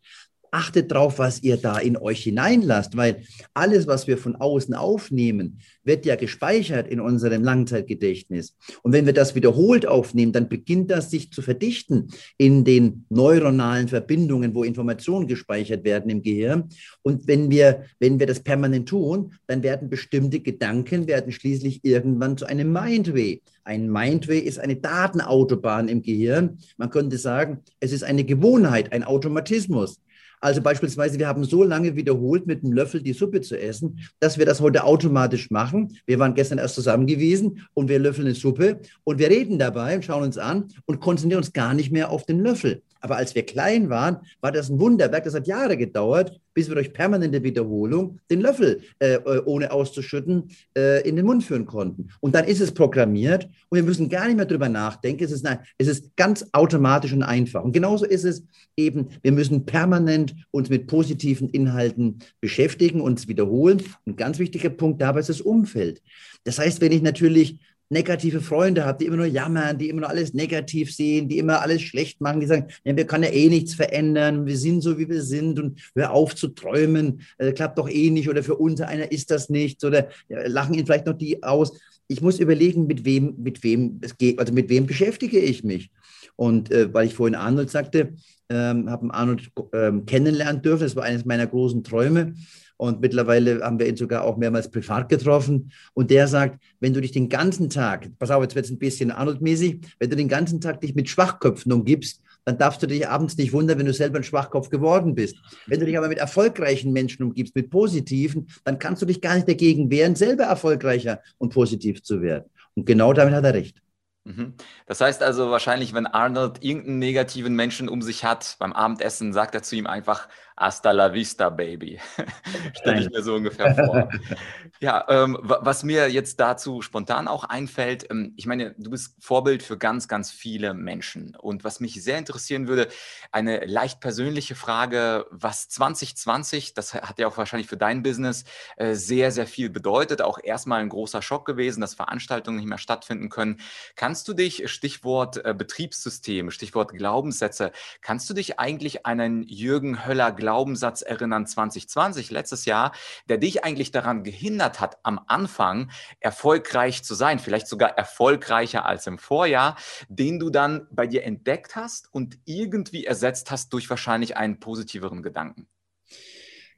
achtet 0.50 0.92
drauf, 0.92 1.18
was 1.18 1.42
ihr 1.42 1.56
da 1.56 1.78
in 1.78 1.96
euch 1.96 2.22
hineinlasst, 2.22 2.96
weil 2.96 3.22
alles, 3.54 3.86
was 3.86 4.06
wir 4.06 4.18
von 4.18 4.36
außen 4.36 4.74
aufnehmen, 4.74 5.60
wird 5.84 6.04
ja 6.04 6.16
gespeichert 6.16 6.88
in 6.88 7.00
unserem 7.00 7.42
Langzeitgedächtnis. 7.42 8.56
Und 8.82 8.92
wenn 8.92 9.06
wir 9.06 9.12
das 9.12 9.34
wiederholt 9.34 9.86
aufnehmen, 9.86 10.32
dann 10.32 10.48
beginnt 10.48 10.90
das 10.90 11.10
sich 11.10 11.32
zu 11.32 11.42
verdichten 11.42 12.08
in 12.38 12.64
den 12.64 13.06
neuronalen 13.08 13.88
Verbindungen, 13.88 14.54
wo 14.54 14.64
Informationen 14.64 15.26
gespeichert 15.26 15.84
werden 15.84 16.10
im 16.10 16.22
Gehirn. 16.22 16.68
Und 17.02 17.26
wenn 17.28 17.50
wir, 17.50 17.84
wenn 17.98 18.18
wir 18.18 18.26
das 18.26 18.40
permanent 18.40 18.88
tun, 18.88 19.32
dann 19.46 19.62
werden 19.62 19.88
bestimmte 19.88 20.40
Gedanken, 20.40 21.06
werden 21.06 21.32
schließlich 21.32 21.84
irgendwann 21.84 22.36
zu 22.36 22.46
einem 22.46 22.72
Mindway. 22.72 23.42
Ein 23.64 23.90
Mindway 23.90 24.38
ist 24.38 24.60
eine 24.60 24.76
Datenautobahn 24.76 25.88
im 25.88 26.02
Gehirn. 26.02 26.58
Man 26.76 26.90
könnte 26.90 27.18
sagen, 27.18 27.62
es 27.80 27.92
ist 27.92 28.04
eine 28.04 28.24
Gewohnheit, 28.24 28.92
ein 28.92 29.02
Automatismus. 29.02 30.00
Also 30.40 30.60
beispielsweise, 30.60 31.18
wir 31.18 31.28
haben 31.28 31.44
so 31.44 31.62
lange 31.62 31.96
wiederholt, 31.96 32.46
mit 32.46 32.62
einem 32.62 32.72
Löffel 32.72 33.02
die 33.02 33.12
Suppe 33.12 33.40
zu 33.40 33.58
essen, 33.58 34.00
dass 34.20 34.38
wir 34.38 34.46
das 34.46 34.60
heute 34.60 34.84
automatisch 34.84 35.50
machen. 35.50 35.96
Wir 36.06 36.18
waren 36.18 36.34
gestern 36.34 36.58
erst 36.58 36.74
zusammen 36.74 37.06
gewesen 37.06 37.66
und 37.74 37.88
wir 37.88 37.98
löffeln 37.98 38.26
eine 38.26 38.34
Suppe 38.34 38.80
und 39.04 39.18
wir 39.18 39.30
reden 39.30 39.58
dabei, 39.58 40.00
schauen 40.02 40.24
uns 40.24 40.38
an 40.38 40.68
und 40.84 41.00
konzentrieren 41.00 41.42
uns 41.42 41.52
gar 41.52 41.74
nicht 41.74 41.90
mehr 41.92 42.10
auf 42.10 42.24
den 42.24 42.40
Löffel. 42.40 42.82
Aber 43.00 43.16
als 43.16 43.34
wir 43.34 43.44
klein 43.44 43.88
waren, 43.88 44.18
war 44.40 44.52
das 44.52 44.68
ein 44.68 44.80
Wunderwerk. 44.80 45.24
Das 45.24 45.34
hat 45.34 45.46
Jahre 45.46 45.76
gedauert, 45.76 46.40
bis 46.56 46.68
wir 46.68 46.74
durch 46.74 46.94
permanente 46.94 47.42
Wiederholung 47.42 48.18
den 48.30 48.40
Löffel, 48.40 48.80
äh, 48.98 49.16
äh, 49.16 49.42
ohne 49.44 49.70
auszuschütten, 49.70 50.48
äh, 50.74 51.06
in 51.06 51.14
den 51.14 51.26
Mund 51.26 51.44
führen 51.44 51.66
konnten. 51.66 52.08
Und 52.20 52.34
dann 52.34 52.46
ist 52.46 52.62
es 52.62 52.72
programmiert 52.72 53.44
und 53.68 53.76
wir 53.76 53.82
müssen 53.82 54.08
gar 54.08 54.26
nicht 54.26 54.36
mehr 54.36 54.46
drüber 54.46 54.70
nachdenken. 54.70 55.22
Es 55.22 55.32
ist, 55.32 55.46
eine, 55.46 55.60
es 55.76 55.86
ist 55.86 56.16
ganz 56.16 56.46
automatisch 56.52 57.12
und 57.12 57.22
einfach. 57.22 57.62
Und 57.62 57.72
genauso 57.72 58.06
ist 58.06 58.24
es 58.24 58.42
eben, 58.74 59.08
wir 59.22 59.32
müssen 59.32 59.66
permanent 59.66 60.34
uns 60.50 60.70
mit 60.70 60.86
positiven 60.86 61.50
Inhalten 61.50 62.20
beschäftigen, 62.40 63.02
uns 63.02 63.28
wiederholen. 63.28 63.82
Ein 64.06 64.16
ganz 64.16 64.38
wichtiger 64.38 64.70
Punkt 64.70 65.02
dabei 65.02 65.20
ist 65.20 65.28
das 65.28 65.42
Umfeld. 65.42 66.00
Das 66.44 66.58
heißt, 66.58 66.80
wenn 66.80 66.92
ich 66.92 67.02
natürlich 67.02 67.58
negative 67.88 68.40
Freunde 68.40 68.84
habe, 68.84 68.98
die 68.98 69.06
immer 69.06 69.16
nur 69.16 69.26
jammern, 69.26 69.78
die 69.78 69.88
immer 69.88 70.02
nur 70.02 70.10
alles 70.10 70.34
negativ 70.34 70.94
sehen, 70.94 71.28
die 71.28 71.38
immer 71.38 71.60
alles 71.60 71.82
schlecht 71.82 72.20
machen, 72.20 72.40
die 72.40 72.46
sagen, 72.46 72.66
ja, 72.84 72.96
wir 72.96 73.06
können 73.06 73.24
ja 73.24 73.30
eh 73.30 73.48
nichts 73.48 73.74
verändern, 73.74 74.46
wir 74.46 74.56
sind 74.56 74.82
so, 74.82 74.98
wie 74.98 75.08
wir 75.08 75.22
sind 75.22 75.58
und 75.58 75.80
hör 75.94 76.12
auf 76.12 76.34
zu 76.34 76.48
träumen, 76.48 77.20
äh, 77.38 77.52
klappt 77.52 77.78
doch 77.78 77.88
eh 77.88 78.10
nicht 78.10 78.28
oder 78.28 78.42
für 78.42 78.56
uns 78.56 78.80
einer 78.80 79.12
ist 79.12 79.30
das 79.30 79.48
nichts 79.48 79.84
oder 79.84 80.08
ja, 80.28 80.46
lachen 80.46 80.74
ihn 80.74 80.86
vielleicht 80.86 81.06
noch 81.06 81.16
die 81.16 81.42
aus. 81.42 81.78
Ich 82.08 82.20
muss 82.20 82.38
überlegen, 82.38 82.86
mit 82.86 83.04
wem, 83.04 83.34
mit 83.38 83.62
wem 83.64 83.98
es 84.02 84.16
geht, 84.16 84.38
also 84.38 84.52
mit 84.52 84.68
wem 84.68 84.86
beschäftige 84.86 85.38
ich 85.38 85.64
mich. 85.64 85.90
Und 86.36 86.70
äh, 86.70 86.92
weil 86.92 87.06
ich 87.06 87.14
vorhin 87.14 87.34
Arnold 87.34 87.70
sagte, 87.70 88.12
ähm, 88.48 88.88
habe 88.90 89.12
Arnold 89.12 89.50
ähm, 89.72 90.06
kennenlernen 90.06 90.62
dürfen, 90.62 90.84
das 90.84 90.94
war 90.94 91.04
eines 91.04 91.24
meiner 91.24 91.46
großen 91.46 91.82
Träume. 91.82 92.34
Und 92.76 93.00
mittlerweile 93.00 93.62
haben 93.62 93.78
wir 93.78 93.88
ihn 93.88 93.96
sogar 93.96 94.24
auch 94.24 94.36
mehrmals 94.36 94.70
privat 94.70 95.08
getroffen. 95.08 95.72
Und 95.94 96.10
der 96.10 96.28
sagt, 96.28 96.62
wenn 96.80 96.92
du 96.92 97.00
dich 97.00 97.12
den 97.12 97.28
ganzen 97.28 97.70
Tag, 97.70 98.10
pass 98.18 98.30
auf, 98.30 98.42
jetzt 98.42 98.54
wird 98.54 98.66
es 98.66 98.70
ein 98.70 98.78
bisschen 98.78 99.10
Arnold-mäßig, 99.10 99.80
wenn 99.98 100.10
du 100.10 100.16
den 100.16 100.28
ganzen 100.28 100.60
Tag 100.60 100.80
dich 100.80 100.94
mit 100.94 101.08
Schwachköpfen 101.08 101.72
umgibst, 101.72 102.22
dann 102.44 102.58
darfst 102.58 102.82
du 102.82 102.86
dich 102.86 103.08
abends 103.08 103.36
nicht 103.36 103.52
wundern, 103.52 103.78
wenn 103.78 103.86
du 103.86 103.92
selber 103.92 104.18
ein 104.18 104.24
Schwachkopf 104.24 104.70
geworden 104.70 105.14
bist. 105.14 105.36
Wenn 105.66 105.80
du 105.80 105.86
dich 105.86 105.98
aber 105.98 106.08
mit 106.08 106.18
erfolgreichen 106.18 106.92
Menschen 106.92 107.24
umgibst, 107.24 107.56
mit 107.56 107.70
positiven, 107.70 108.48
dann 108.64 108.78
kannst 108.78 109.02
du 109.02 109.06
dich 109.06 109.20
gar 109.20 109.34
nicht 109.34 109.48
dagegen 109.48 109.90
wehren, 109.90 110.14
selber 110.14 110.44
erfolgreicher 110.44 111.20
und 111.38 111.52
positiv 111.52 112.04
zu 112.04 112.22
werden. 112.22 112.44
Und 112.74 112.86
genau 112.86 113.12
damit 113.12 113.34
hat 113.34 113.44
er 113.44 113.54
recht. 113.54 113.82
Mhm. 114.26 114.54
Das 114.86 115.00
heißt 115.00 115.22
also 115.22 115.50
wahrscheinlich, 115.50 115.92
wenn 115.92 116.06
Arnold 116.06 116.62
irgendeinen 116.62 116.98
negativen 116.98 117.54
Menschen 117.54 117.88
um 117.88 118.02
sich 118.02 118.24
hat 118.24 118.56
beim 118.58 118.72
Abendessen, 118.72 119.32
sagt 119.32 119.54
er 119.54 119.62
zu 119.62 119.76
ihm 119.76 119.86
einfach 119.86 120.28
Hasta 120.56 120.90
la 120.92 121.12
vista, 121.12 121.50
Baby. 121.50 122.00
Stelle 122.74 123.00
ich 123.00 123.10
mir 123.10 123.22
so 123.22 123.34
ungefähr 123.34 123.74
vor. 123.74 124.08
ja, 124.80 125.04
ähm, 125.08 125.36
was 125.42 125.82
mir 125.82 126.08
jetzt 126.10 126.40
dazu 126.40 126.80
spontan 126.80 127.28
auch 127.28 127.44
einfällt, 127.44 128.10
ähm, 128.10 128.32
ich 128.36 128.46
meine, 128.46 128.74
du 128.78 128.90
bist 128.90 129.16
Vorbild 129.20 129.62
für 129.62 129.76
ganz, 129.76 130.08
ganz 130.08 130.30
viele 130.30 130.72
Menschen. 130.72 131.36
Und 131.36 131.62
was 131.64 131.80
mich 131.80 132.02
sehr 132.02 132.16
interessieren 132.16 132.68
würde, 132.68 132.88
eine 133.32 133.66
leicht 133.66 134.00
persönliche 134.00 134.54
Frage, 134.54 135.26
was 135.30 135.68
2020, 135.68 136.72
das 136.72 136.94
hat 136.94 137.18
ja 137.18 137.26
auch 137.28 137.36
wahrscheinlich 137.36 137.68
für 137.68 137.76
dein 137.76 138.02
Business 138.02 138.44
äh, 138.76 138.94
sehr, 138.94 139.32
sehr 139.32 139.46
viel 139.46 139.68
bedeutet, 139.68 140.22
auch 140.22 140.38
erstmal 140.42 140.80
ein 140.80 140.88
großer 140.88 141.20
Schock 141.20 141.44
gewesen, 141.44 141.82
dass 141.82 141.94
Veranstaltungen 141.94 142.56
nicht 142.56 142.68
mehr 142.68 142.78
stattfinden 142.78 143.28
können. 143.28 143.60
Kannst 143.94 144.26
du 144.26 144.32
dich, 144.32 144.70
Stichwort 144.70 145.44
äh, 145.44 145.52
Betriebssystem, 145.52 146.50
Stichwort 146.50 146.94
Glaubenssätze, 146.94 147.72
kannst 148.00 148.30
du 148.30 148.34
dich 148.34 148.58
eigentlich 148.58 149.04
einen 149.04 149.42
Jürgen 149.42 150.06
Höller 150.06 150.32
Glaubenssatz 150.46 151.02
erinnern 151.02 151.44
2020, 151.44 152.30
letztes 152.30 152.66
Jahr, 152.66 152.92
der 153.28 153.38
dich 153.38 153.64
eigentlich 153.64 153.90
daran 153.90 154.22
gehindert 154.22 154.80
hat, 154.80 154.98
am 155.02 155.18
Anfang 155.26 155.90
erfolgreich 156.20 157.02
zu 157.02 157.16
sein, 157.16 157.40
vielleicht 157.40 157.66
sogar 157.66 157.98
erfolgreicher 157.98 158.86
als 158.86 159.08
im 159.08 159.18
Vorjahr, 159.18 159.76
den 160.08 160.38
du 160.38 160.48
dann 160.50 160.86
bei 160.92 161.08
dir 161.08 161.24
entdeckt 161.24 161.74
hast 161.74 162.14
und 162.14 162.38
irgendwie 162.44 163.06
ersetzt 163.06 163.50
hast 163.50 163.72
durch 163.72 163.90
wahrscheinlich 163.90 164.36
einen 164.36 164.60
positiveren 164.60 165.24
Gedanken? 165.24 165.66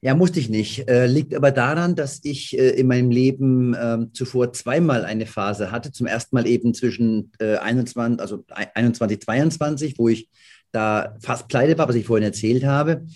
Ja, 0.00 0.14
musste 0.14 0.40
ich 0.40 0.48
nicht. 0.48 0.88
Äh, 0.88 1.06
liegt 1.06 1.34
aber 1.34 1.50
daran, 1.50 1.94
dass 1.94 2.20
ich 2.22 2.56
äh, 2.56 2.70
in 2.70 2.86
meinem 2.86 3.10
Leben 3.10 3.74
äh, 3.74 3.98
zuvor 4.14 4.54
zweimal 4.54 5.04
eine 5.04 5.26
Phase 5.26 5.72
hatte. 5.72 5.92
Zum 5.92 6.06
ersten 6.06 6.34
Mal 6.34 6.46
eben 6.46 6.72
zwischen 6.72 7.32
21, 7.38 8.18
äh, 8.18 8.22
also 8.22 8.46
21, 8.48 9.20
22, 9.20 9.98
wo 9.98 10.08
ich 10.08 10.30
da 10.72 11.16
fast 11.20 11.48
pleite 11.48 11.76
war, 11.78 11.88
was 11.88 11.96
ich 11.96 12.06
vorhin 12.06 12.24
erzählt 12.24 12.64
habe. 12.64 13.06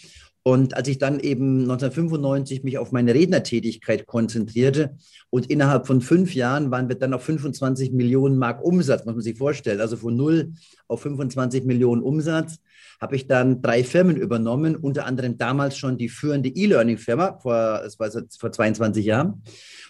Und 0.45 0.77
als 0.77 0.89
ich 0.89 0.99
dann 0.99 1.21
eben 1.21 1.63
1995 1.63 2.65
mich 2.65 2.79
auf 2.79 2.91
meine 2.91 3.15
Rednertätigkeit 3.15 4.07
konzentrierte 4.07 4.97
und 5.31 5.49
innerhalb 5.49 5.87
von 5.87 6.01
fünf 6.01 6.35
Jahren 6.35 6.73
waren 6.73 6.89
wir 6.89 6.97
dann 6.97 7.15
auf 7.15 7.23
25 7.23 7.93
Millionen 7.93 8.39
Mark 8.39 8.65
Umsatz, 8.65 9.05
muss 9.05 9.15
man 9.15 9.23
sich 9.23 9.39
vorstellen, 9.39 9.81
also 9.81 9.97
von 9.97 10.17
null 10.17 10.53
auf 10.89 11.03
25 11.03 11.65
Millionen 11.65 12.03
Umsatz, 12.03 12.59
habe 13.01 13.15
ich 13.17 13.29
dann 13.29 13.63
drei 13.63 13.85
Firmen 13.85 14.17
übernommen, 14.17 14.75
unter 14.75 15.07
anderem 15.07 15.39
damals 15.39 15.77
schon 15.77 15.97
die 15.97 16.09
führende 16.09 16.49
E-Learning-Firma 16.49 17.39
vor, 17.41 17.81
das 17.83 17.99
war 18.01 18.11
vor 18.11 18.53
22 18.53 19.05
Jahren. 19.05 19.43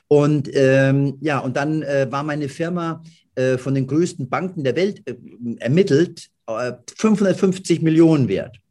Und 0.09 0.51
ähm, 0.53 1.17
ja, 1.21 1.39
und 1.39 1.57
dann 1.57 1.83
äh, 1.83 2.07
war 2.11 2.23
meine 2.23 2.51
Firma 2.51 3.03
äh, 3.35 3.57
von 3.57 3.75
den 3.75 3.87
größten 3.87 4.29
Banken 4.29 4.65
der 4.65 4.77
Welt 4.77 5.03
äh, 5.07 5.15
ermittelt, 5.61 6.29
550 6.47 7.81
äh, 7.81 7.85
Millionen 7.85 8.29
wert. 8.29 8.62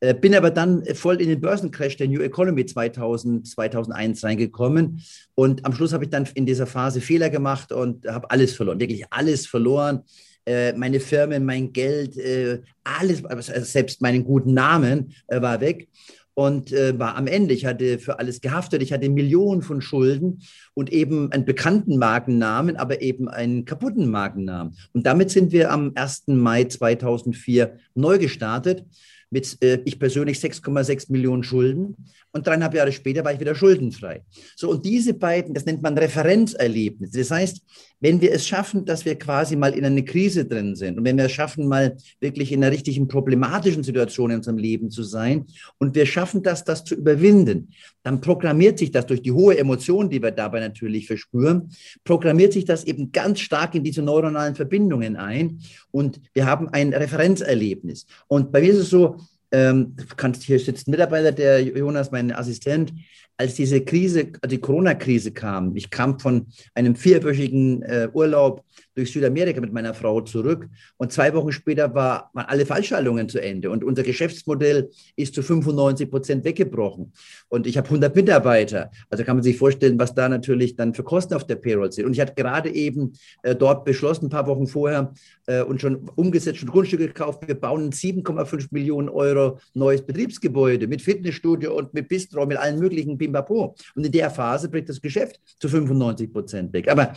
Äh, 0.00 0.14
bin 0.14 0.34
aber 0.34 0.50
dann 0.50 0.84
voll 0.94 1.20
in 1.20 1.28
den 1.28 1.40
Börsencrash 1.40 1.96
der 1.96 2.08
New 2.08 2.20
Economy 2.20 2.66
2000, 2.66 3.46
2001 3.48 4.24
reingekommen. 4.24 5.02
Und 5.34 5.64
am 5.64 5.72
Schluss 5.72 5.92
habe 5.92 6.04
ich 6.04 6.10
dann 6.10 6.28
in 6.34 6.46
dieser 6.46 6.66
Phase 6.66 7.00
Fehler 7.00 7.30
gemacht 7.30 7.72
und 7.72 8.06
habe 8.06 8.30
alles 8.30 8.54
verloren, 8.54 8.80
wirklich 8.80 9.04
alles 9.10 9.46
verloren. 9.46 10.02
Äh, 10.44 10.74
meine 10.74 11.00
Firmen, 11.00 11.44
mein 11.44 11.72
Geld, 11.72 12.18
äh, 12.18 12.60
alles, 12.84 13.24
also 13.24 13.64
selbst 13.64 14.02
meinen 14.02 14.24
guten 14.24 14.52
Namen 14.52 15.14
war 15.28 15.60
weg 15.60 15.88
und 16.34 16.70
war 16.70 17.16
am 17.16 17.26
Ende. 17.28 17.54
Ich 17.54 17.64
hatte 17.64 17.98
für 17.98 18.18
alles 18.18 18.42
gehaftet. 18.42 18.82
Ich 18.82 18.92
hatte 18.92 19.08
Millionen 19.08 19.62
von 19.62 19.80
Schulden 19.80 20.42
und 20.74 20.92
eben 20.92 21.32
einen 21.32 21.46
bekannten 21.46 21.96
Markennamen, 21.96 22.76
aber 22.76 23.00
eben 23.00 23.26
einen 23.28 23.64
kaputten 23.64 24.10
Markennamen. 24.10 24.76
Und 24.92 25.06
damit 25.06 25.30
sind 25.30 25.50
wir 25.50 25.72
am 25.72 25.92
1. 25.94 26.24
Mai 26.26 26.64
2004 26.64 27.78
neu 27.94 28.18
gestartet 28.18 28.84
mit 29.30 29.62
äh, 29.62 29.80
ich 29.84 29.98
persönlich 29.98 30.38
6,6 30.38 31.10
Millionen 31.10 31.42
Schulden 31.42 31.96
und 32.36 32.46
dreieinhalb 32.46 32.74
Jahre 32.74 32.92
später 32.92 33.24
war 33.24 33.32
ich 33.32 33.40
wieder 33.40 33.54
schuldenfrei. 33.54 34.22
So, 34.54 34.70
und 34.70 34.84
diese 34.84 35.14
beiden, 35.14 35.54
das 35.54 35.66
nennt 35.66 35.82
man 35.82 35.96
Referenzerlebnisse. 35.98 37.18
Das 37.18 37.30
heißt, 37.30 37.62
wenn 38.00 38.20
wir 38.20 38.32
es 38.32 38.46
schaffen, 38.46 38.84
dass 38.84 39.04
wir 39.04 39.18
quasi 39.18 39.56
mal 39.56 39.72
in 39.72 39.84
einer 39.84 40.02
Krise 40.02 40.44
drin 40.44 40.76
sind 40.76 40.98
und 40.98 41.04
wenn 41.04 41.16
wir 41.16 41.24
es 41.24 41.32
schaffen, 41.32 41.66
mal 41.66 41.96
wirklich 42.20 42.52
in 42.52 42.62
einer 42.62 42.72
richtigen 42.72 43.08
problematischen 43.08 43.82
Situation 43.82 44.30
in 44.30 44.36
unserem 44.36 44.58
Leben 44.58 44.90
zu 44.90 45.02
sein 45.02 45.46
und 45.78 45.94
wir 45.94 46.04
schaffen 46.04 46.42
das, 46.42 46.64
das 46.64 46.84
zu 46.84 46.94
überwinden, 46.94 47.72
dann 48.02 48.20
programmiert 48.20 48.78
sich 48.78 48.90
das 48.90 49.06
durch 49.06 49.22
die 49.22 49.32
hohe 49.32 49.56
Emotion, 49.56 50.10
die 50.10 50.22
wir 50.22 50.30
dabei 50.30 50.60
natürlich 50.60 51.06
verspüren, 51.06 51.70
programmiert 52.04 52.52
sich 52.52 52.66
das 52.66 52.84
eben 52.84 53.12
ganz 53.12 53.40
stark 53.40 53.74
in 53.74 53.82
diese 53.82 54.02
neuronalen 54.02 54.54
Verbindungen 54.54 55.16
ein 55.16 55.60
und 55.90 56.20
wir 56.34 56.44
haben 56.44 56.68
ein 56.68 56.92
Referenzerlebnis. 56.92 58.06
Und 58.28 58.52
bei 58.52 58.60
mir 58.60 58.72
ist 58.72 58.78
es 58.78 58.90
so, 58.90 59.16
ähm, 59.52 59.94
hier 60.40 60.58
sitzt 60.58 60.88
ein 60.88 60.90
Mitarbeiter, 60.90 61.32
der 61.32 61.62
Jonas, 61.62 62.10
mein 62.10 62.32
Assistent, 62.32 62.92
als 63.36 63.54
diese 63.54 63.82
Krise, 63.82 64.32
die 64.48 64.58
Corona-Krise 64.58 65.32
kam, 65.32 65.76
ich 65.76 65.90
kam 65.90 66.18
von 66.18 66.46
einem 66.74 66.96
vierwöchigen 66.96 67.82
äh, 67.82 68.08
Urlaub 68.12 68.64
durch 68.96 69.12
Südamerika 69.12 69.60
mit 69.60 69.72
meiner 69.72 69.94
Frau 69.94 70.22
zurück 70.22 70.68
und 70.96 71.12
zwei 71.12 71.32
Wochen 71.34 71.52
später 71.52 71.94
war, 71.94 72.30
waren 72.32 72.46
alle 72.46 72.64
Fallschaltungen 72.64 73.28
zu 73.28 73.40
Ende 73.40 73.70
und 73.70 73.84
unser 73.84 74.02
Geschäftsmodell 74.02 74.90
ist 75.16 75.34
zu 75.34 75.42
95 75.42 76.10
Prozent 76.10 76.44
weggebrochen 76.44 77.12
und 77.48 77.66
ich 77.66 77.76
habe 77.76 77.86
100 77.86 78.16
Mitarbeiter. 78.16 78.90
Also 79.10 79.22
kann 79.24 79.36
man 79.36 79.42
sich 79.42 79.58
vorstellen, 79.58 79.98
was 79.98 80.14
da 80.14 80.28
natürlich 80.28 80.76
dann 80.76 80.94
für 80.94 81.04
Kosten 81.04 81.34
auf 81.34 81.46
der 81.46 81.56
Payroll 81.56 81.92
sind. 81.92 82.06
Und 82.06 82.12
ich 82.14 82.20
hatte 82.20 82.34
gerade 82.34 82.70
eben 82.70 83.12
äh, 83.42 83.54
dort 83.54 83.84
beschlossen, 83.84 84.26
ein 84.26 84.30
paar 84.30 84.46
Wochen 84.46 84.66
vorher 84.66 85.12
äh, 85.46 85.62
und 85.62 85.80
schon 85.80 86.08
umgesetzt, 86.14 86.58
schon 86.58 86.70
Grundstücke 86.70 87.06
gekauft, 87.06 87.46
wir 87.46 87.54
bauen 87.54 87.86
ein 87.86 87.92
7,5 87.92 88.68
Millionen 88.70 89.10
Euro 89.10 89.58
neues 89.74 90.02
Betriebsgebäude 90.02 90.86
mit 90.86 91.02
Fitnessstudio 91.02 91.76
und 91.76 91.92
mit 91.92 92.08
Bistro, 92.08 92.46
mit 92.46 92.56
allen 92.56 92.78
möglichen 92.78 93.18
Bimbapo. 93.18 93.74
Und 93.94 94.06
in 94.06 94.12
der 94.12 94.30
Phase 94.30 94.70
bricht 94.70 94.88
das 94.88 95.00
Geschäft 95.00 95.38
zu 95.58 95.68
95 95.68 96.32
Prozent 96.32 96.72
weg. 96.72 96.88
Aber 96.88 97.12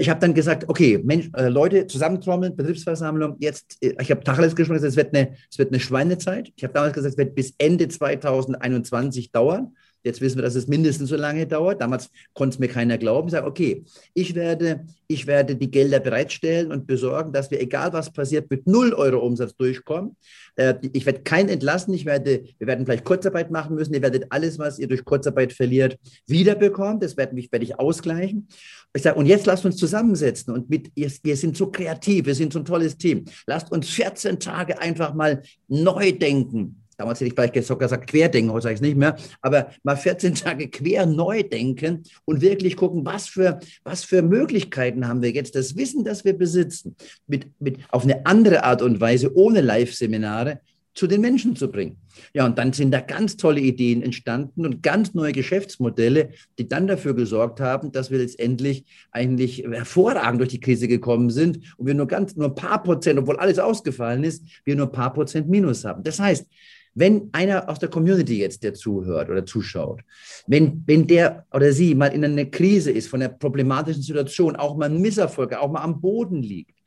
ich 0.00 0.10
habe 0.10 0.20
dann 0.20 0.34
gesagt, 0.34 0.68
okay, 0.68 1.00
Mensch, 1.02 1.30
äh, 1.34 1.48
Leute, 1.48 1.86
zusammentrommeln, 1.86 2.56
Betriebsversammlung, 2.56 3.36
jetzt, 3.38 3.78
äh, 3.80 3.94
ich 4.00 4.10
habe 4.10 4.22
Tacheles 4.22 4.54
gesprochen, 4.54 4.84
es 4.84 4.96
wird 4.96 5.14
eine, 5.14 5.36
es 5.50 5.58
wird 5.58 5.70
eine 5.70 5.80
Schweinezeit. 5.80 6.52
Ich 6.56 6.64
habe 6.64 6.74
damals 6.74 6.92
gesagt, 6.92 7.12
es 7.12 7.18
wird 7.18 7.34
bis 7.34 7.54
Ende 7.58 7.88
2021 7.88 9.32
dauern. 9.32 9.74
Jetzt 10.02 10.20
wissen 10.20 10.38
wir, 10.38 10.42
dass 10.42 10.54
es 10.54 10.66
mindestens 10.66 11.10
so 11.10 11.16
lange 11.16 11.46
dauert. 11.46 11.80
Damals 11.80 12.10
konnte 12.32 12.54
es 12.54 12.58
mir 12.58 12.68
keiner 12.68 12.96
glauben. 12.96 13.28
Ich 13.28 13.32
sage, 13.32 13.46
okay, 13.46 13.84
ich 14.14 14.34
werde, 14.34 14.86
ich 15.06 15.26
werde 15.26 15.56
die 15.56 15.70
Gelder 15.70 16.00
bereitstellen 16.00 16.72
und 16.72 16.86
besorgen, 16.86 17.32
dass 17.32 17.50
wir, 17.50 17.60
egal 17.60 17.92
was 17.92 18.12
passiert, 18.12 18.50
mit 18.50 18.66
null 18.66 18.94
Euro 18.94 19.18
Umsatz 19.18 19.54
durchkommen. 19.56 20.16
Äh, 20.56 20.74
ich 20.92 21.04
werde 21.04 21.22
keinen 21.22 21.50
entlassen. 21.50 21.92
Ich 21.92 22.06
werde, 22.06 22.44
wir 22.58 22.66
werden 22.66 22.86
vielleicht 22.86 23.04
Kurzarbeit 23.04 23.50
machen 23.50 23.76
müssen. 23.76 23.92
Ihr 23.92 24.02
werdet 24.02 24.26
alles, 24.30 24.58
was 24.58 24.78
ihr 24.78 24.88
durch 24.88 25.04
Kurzarbeit 25.04 25.52
verliert, 25.52 25.98
wiederbekommen. 26.26 27.00
Das 27.00 27.16
werde, 27.16 27.36
werde 27.36 27.64
ich 27.64 27.78
ausgleichen. 27.78 28.48
Ich 28.94 29.02
sage, 29.02 29.18
und 29.18 29.26
jetzt 29.26 29.46
lasst 29.46 29.64
uns 29.64 29.76
zusammensetzen 29.76 30.52
und 30.52 30.68
mit, 30.68 30.90
wir 30.94 31.36
sind 31.36 31.56
so 31.56 31.70
kreativ, 31.70 32.26
wir 32.26 32.34
sind 32.34 32.52
so 32.52 32.58
ein 32.58 32.64
tolles 32.64 32.96
Team. 32.96 33.24
Lasst 33.46 33.70
uns 33.70 33.88
14 33.90 34.40
Tage 34.40 34.80
einfach 34.80 35.14
mal 35.14 35.42
neu 35.68 36.12
denken 36.12 36.80
Damals 37.00 37.18
hätte 37.18 37.28
ich 37.28 37.34
vielleicht 37.34 37.66
sogar 37.66 37.88
gesagt, 37.88 38.10
querdenken, 38.10 38.52
heute 38.52 38.64
sage 38.64 38.74
ich 38.74 38.80
es 38.80 38.86
nicht 38.86 38.98
mehr, 38.98 39.16
aber 39.40 39.70
mal 39.84 39.96
14 39.96 40.34
Tage 40.34 40.68
quer 40.68 41.06
neu 41.06 41.42
denken 41.42 42.02
und 42.26 42.42
wirklich 42.42 42.76
gucken, 42.76 43.06
was 43.06 43.26
für, 43.26 43.58
was 43.84 44.04
für 44.04 44.20
Möglichkeiten 44.20 45.08
haben 45.08 45.22
wir 45.22 45.30
jetzt, 45.30 45.54
das 45.54 45.76
Wissen, 45.76 46.04
das 46.04 46.26
wir 46.26 46.36
besitzen, 46.36 46.96
mit, 47.26 47.46
mit, 47.58 47.78
auf 47.88 48.04
eine 48.04 48.26
andere 48.26 48.64
Art 48.64 48.82
und 48.82 49.00
Weise, 49.00 49.34
ohne 49.34 49.62
Live-Seminare, 49.62 50.60
zu 50.92 51.06
den 51.06 51.22
Menschen 51.22 51.56
zu 51.56 51.70
bringen. 51.70 51.96
Ja, 52.34 52.44
und 52.44 52.58
dann 52.58 52.74
sind 52.74 52.90
da 52.90 53.00
ganz 53.00 53.38
tolle 53.38 53.60
Ideen 53.60 54.02
entstanden 54.02 54.66
und 54.66 54.82
ganz 54.82 55.14
neue 55.14 55.32
Geschäftsmodelle, 55.32 56.32
die 56.58 56.68
dann 56.68 56.86
dafür 56.86 57.14
gesorgt 57.14 57.60
haben, 57.60 57.92
dass 57.92 58.10
wir 58.10 58.18
letztendlich 58.18 58.84
eigentlich 59.10 59.64
hervorragend 59.64 60.40
durch 60.40 60.50
die 60.50 60.60
Krise 60.60 60.86
gekommen 60.86 61.30
sind 61.30 61.60
und 61.78 61.86
wir 61.86 61.94
nur 61.94 62.08
ganz, 62.08 62.36
nur 62.36 62.48
ein 62.48 62.54
paar 62.54 62.82
Prozent, 62.82 63.18
obwohl 63.18 63.38
alles 63.38 63.58
ausgefallen 63.58 64.22
ist, 64.22 64.44
wir 64.64 64.76
nur 64.76 64.86
ein 64.86 64.92
paar 64.92 65.14
Prozent 65.14 65.48
Minus 65.48 65.86
haben. 65.86 66.02
Das 66.02 66.20
heißt, 66.20 66.46
wenn 66.94 67.28
einer 67.32 67.68
aus 67.68 67.78
der 67.78 67.88
Community 67.88 68.38
jetzt, 68.38 68.62
der 68.62 68.74
zuhört 68.74 69.30
oder 69.30 69.46
zuschaut, 69.46 70.02
wenn, 70.46 70.82
wenn 70.86 71.06
der 71.06 71.46
oder 71.52 71.72
sie 71.72 71.94
mal 71.94 72.08
in 72.08 72.24
einer 72.24 72.46
Krise 72.46 72.90
ist, 72.90 73.08
von 73.08 73.22
einer 73.22 73.32
problematischen 73.32 74.02
Situation, 74.02 74.56
auch 74.56 74.76
mal 74.76 74.90
ein 74.90 75.00
Misserfolg, 75.00 75.54
auch 75.54 75.70
mal 75.70 75.82
am 75.82 76.00
Boden 76.00 76.42
liegt, 76.42 76.79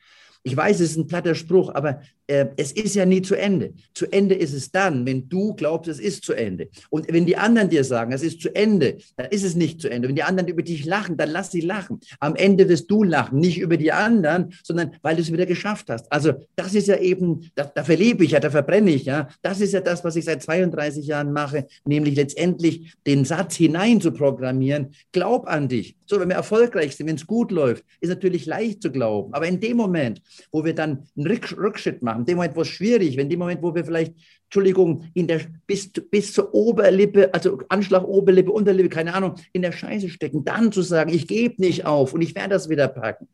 ich 0.43 0.55
weiß, 0.55 0.81
es 0.81 0.91
ist 0.91 0.97
ein 0.97 1.07
platter 1.07 1.35
Spruch, 1.35 1.73
aber 1.73 2.01
äh, 2.27 2.47
es 2.57 2.71
ist 2.71 2.95
ja 2.95 3.05
nie 3.05 3.21
zu 3.21 3.35
Ende. 3.35 3.73
Zu 3.93 4.11
Ende 4.11 4.35
ist 4.35 4.53
es 4.53 4.71
dann, 4.71 5.05
wenn 5.05 5.29
du 5.29 5.53
glaubst, 5.55 5.89
es 5.89 5.99
ist 5.99 6.23
zu 6.23 6.33
Ende. 6.33 6.69
Und 6.89 7.11
wenn 7.11 7.25
die 7.25 7.37
anderen 7.37 7.69
dir 7.69 7.83
sagen, 7.83 8.11
es 8.11 8.23
ist 8.23 8.41
zu 8.41 8.53
Ende, 8.53 8.97
dann 9.15 9.27
ist 9.27 9.43
es 9.43 9.55
nicht 9.55 9.81
zu 9.81 9.89
Ende. 9.89 10.07
Wenn 10.07 10.15
die 10.15 10.23
anderen 10.23 10.49
über 10.49 10.61
dich 10.61 10.85
lachen, 10.85 11.15
dann 11.17 11.29
lass 11.29 11.51
sie 11.51 11.61
lachen. 11.61 11.99
Am 12.19 12.35
Ende 12.35 12.67
wirst 12.67 12.91
du 12.91 13.03
lachen, 13.03 13.39
nicht 13.39 13.57
über 13.57 13.77
die 13.77 13.91
anderen, 13.91 14.53
sondern 14.63 14.91
weil 15.01 15.15
du 15.15 15.21
es 15.21 15.31
wieder 15.31 15.45
geschafft 15.45 15.89
hast. 15.89 16.11
Also 16.11 16.33
das 16.55 16.75
ist 16.75 16.87
ja 16.87 16.97
eben, 16.97 17.49
da, 17.55 17.63
da 17.63 17.83
verlebe 17.83 18.25
ich 18.25 18.31
ja, 18.31 18.39
da 18.39 18.49
verbrenne 18.49 18.91
ich 18.91 19.05
ja. 19.05 19.29
Das 19.41 19.61
ist 19.61 19.73
ja 19.73 19.81
das, 19.81 20.03
was 20.03 20.15
ich 20.17 20.25
seit 20.25 20.43
32 20.43 21.07
Jahren 21.07 21.31
mache, 21.31 21.67
nämlich 21.85 22.15
letztendlich 22.15 22.93
den 23.07 23.23
Satz 23.23 23.55
hinein 23.55 24.01
zu 24.01 24.11
programmieren. 24.11 24.93
Glaub 25.13 25.47
an 25.47 25.69
dich. 25.69 25.95
So, 26.05 26.19
wenn 26.19 26.29
wir 26.29 26.35
erfolgreich 26.35 26.95
sind, 26.95 27.07
wenn 27.07 27.15
es 27.15 27.25
gut 27.25 27.51
läuft, 27.51 27.85
ist 28.01 28.09
natürlich 28.09 28.45
leicht 28.45 28.81
zu 28.81 28.91
glauben. 28.91 29.33
Aber 29.33 29.47
in 29.47 29.59
dem 29.59 29.77
Moment, 29.77 30.21
wo 30.51 30.63
wir 30.65 30.73
dann 30.73 31.07
einen 31.15 31.27
Rückschritt 31.27 32.01
machen, 32.01 32.25
dem 32.25 32.37
Moment, 32.37 32.55
wo 32.55 32.61
es 32.61 32.67
schwierig, 32.67 33.17
wenn 33.17 33.29
dem 33.29 33.39
Moment, 33.39 33.61
wo 33.61 33.73
wir 33.73 33.85
vielleicht, 33.85 34.13
Entschuldigung, 34.45 35.05
in 35.13 35.27
der, 35.27 35.41
bis, 35.65 35.91
bis 35.91 36.33
zur 36.33 36.53
Oberlippe, 36.53 37.33
also 37.33 37.59
Anschlag 37.69 38.03
Oberlippe, 38.03 38.51
Unterlippe, 38.51 38.89
keine 38.89 39.13
Ahnung, 39.13 39.35
in 39.51 39.61
der 39.61 39.71
Scheiße 39.71 40.09
stecken, 40.09 40.43
dann 40.43 40.71
zu 40.71 40.81
sagen, 40.81 41.13
ich 41.13 41.27
gebe 41.27 41.61
nicht 41.61 41.85
auf 41.85 42.13
und 42.13 42.21
ich 42.21 42.35
werde 42.35 42.49
das 42.49 42.69
wieder 42.69 42.87
packen. 42.87 43.27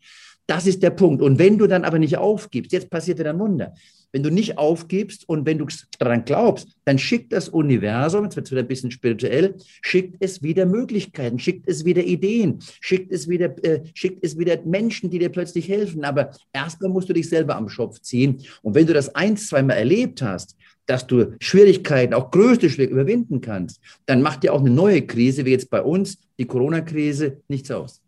Das 0.47 0.65
ist 0.65 0.81
der 0.81 0.89
Punkt. 0.89 1.21
Und 1.21 1.37
wenn 1.37 1.57
du 1.57 1.67
dann 1.67 1.85
aber 1.85 1.99
nicht 1.99 2.17
aufgibst, 2.17 2.71
jetzt 2.71 2.89
passiert 2.89 3.19
wieder 3.19 3.29
ein 3.29 3.39
Wunder. 3.39 3.73
Wenn 4.11 4.23
du 4.23 4.31
nicht 4.31 4.57
aufgibst 4.57 5.27
und 5.27 5.45
wenn 5.45 5.57
du 5.57 5.67
daran 5.99 6.25
glaubst, 6.25 6.69
dann 6.85 6.97
schickt 6.97 7.31
das 7.31 7.49
Universum, 7.49 8.23
jetzt 8.23 8.35
wird 8.35 8.47
es 8.47 8.51
wieder 8.51 8.61
ein 8.61 8.67
bisschen 8.67 8.91
spirituell, 8.91 9.55
schickt 9.81 10.15
es 10.19 10.41
wieder 10.41 10.65
Möglichkeiten, 10.65 11.39
schickt 11.39 11.67
es 11.67 11.85
wieder 11.85 12.03
Ideen, 12.03 12.59
schickt 12.81 13.11
es 13.11 13.27
wieder, 13.27 13.63
äh, 13.63 13.81
schickt 13.93 14.23
es 14.23 14.37
wieder 14.37 14.59
Menschen, 14.65 15.09
die 15.09 15.19
dir 15.19 15.29
plötzlich 15.29 15.69
helfen. 15.69 16.03
Aber 16.03 16.31
erstmal 16.53 16.89
musst 16.89 17.09
du 17.09 17.13
dich 17.13 17.29
selber 17.29 17.55
am 17.55 17.69
Schopf 17.69 18.01
ziehen. 18.01 18.41
Und 18.61 18.75
wenn 18.75 18.87
du 18.87 18.93
das 18.93 19.13
eins, 19.15 19.47
zweimal 19.47 19.77
erlebt 19.77 20.21
hast, 20.21 20.55
dass 20.85 21.05
du 21.05 21.35
Schwierigkeiten, 21.39 22.15
auch 22.15 22.31
größte 22.31 22.69
Schwierigkeiten 22.69 22.99
überwinden 22.99 23.41
kannst, 23.41 23.79
dann 24.07 24.23
macht 24.23 24.43
dir 24.43 24.53
auch 24.53 24.61
eine 24.61 24.71
neue 24.71 25.03
Krise, 25.03 25.45
wie 25.45 25.51
jetzt 25.51 25.69
bei 25.69 25.81
uns, 25.83 26.17
die 26.39 26.45
Corona-Krise, 26.45 27.41
nichts 27.47 27.69
aus. 27.69 28.01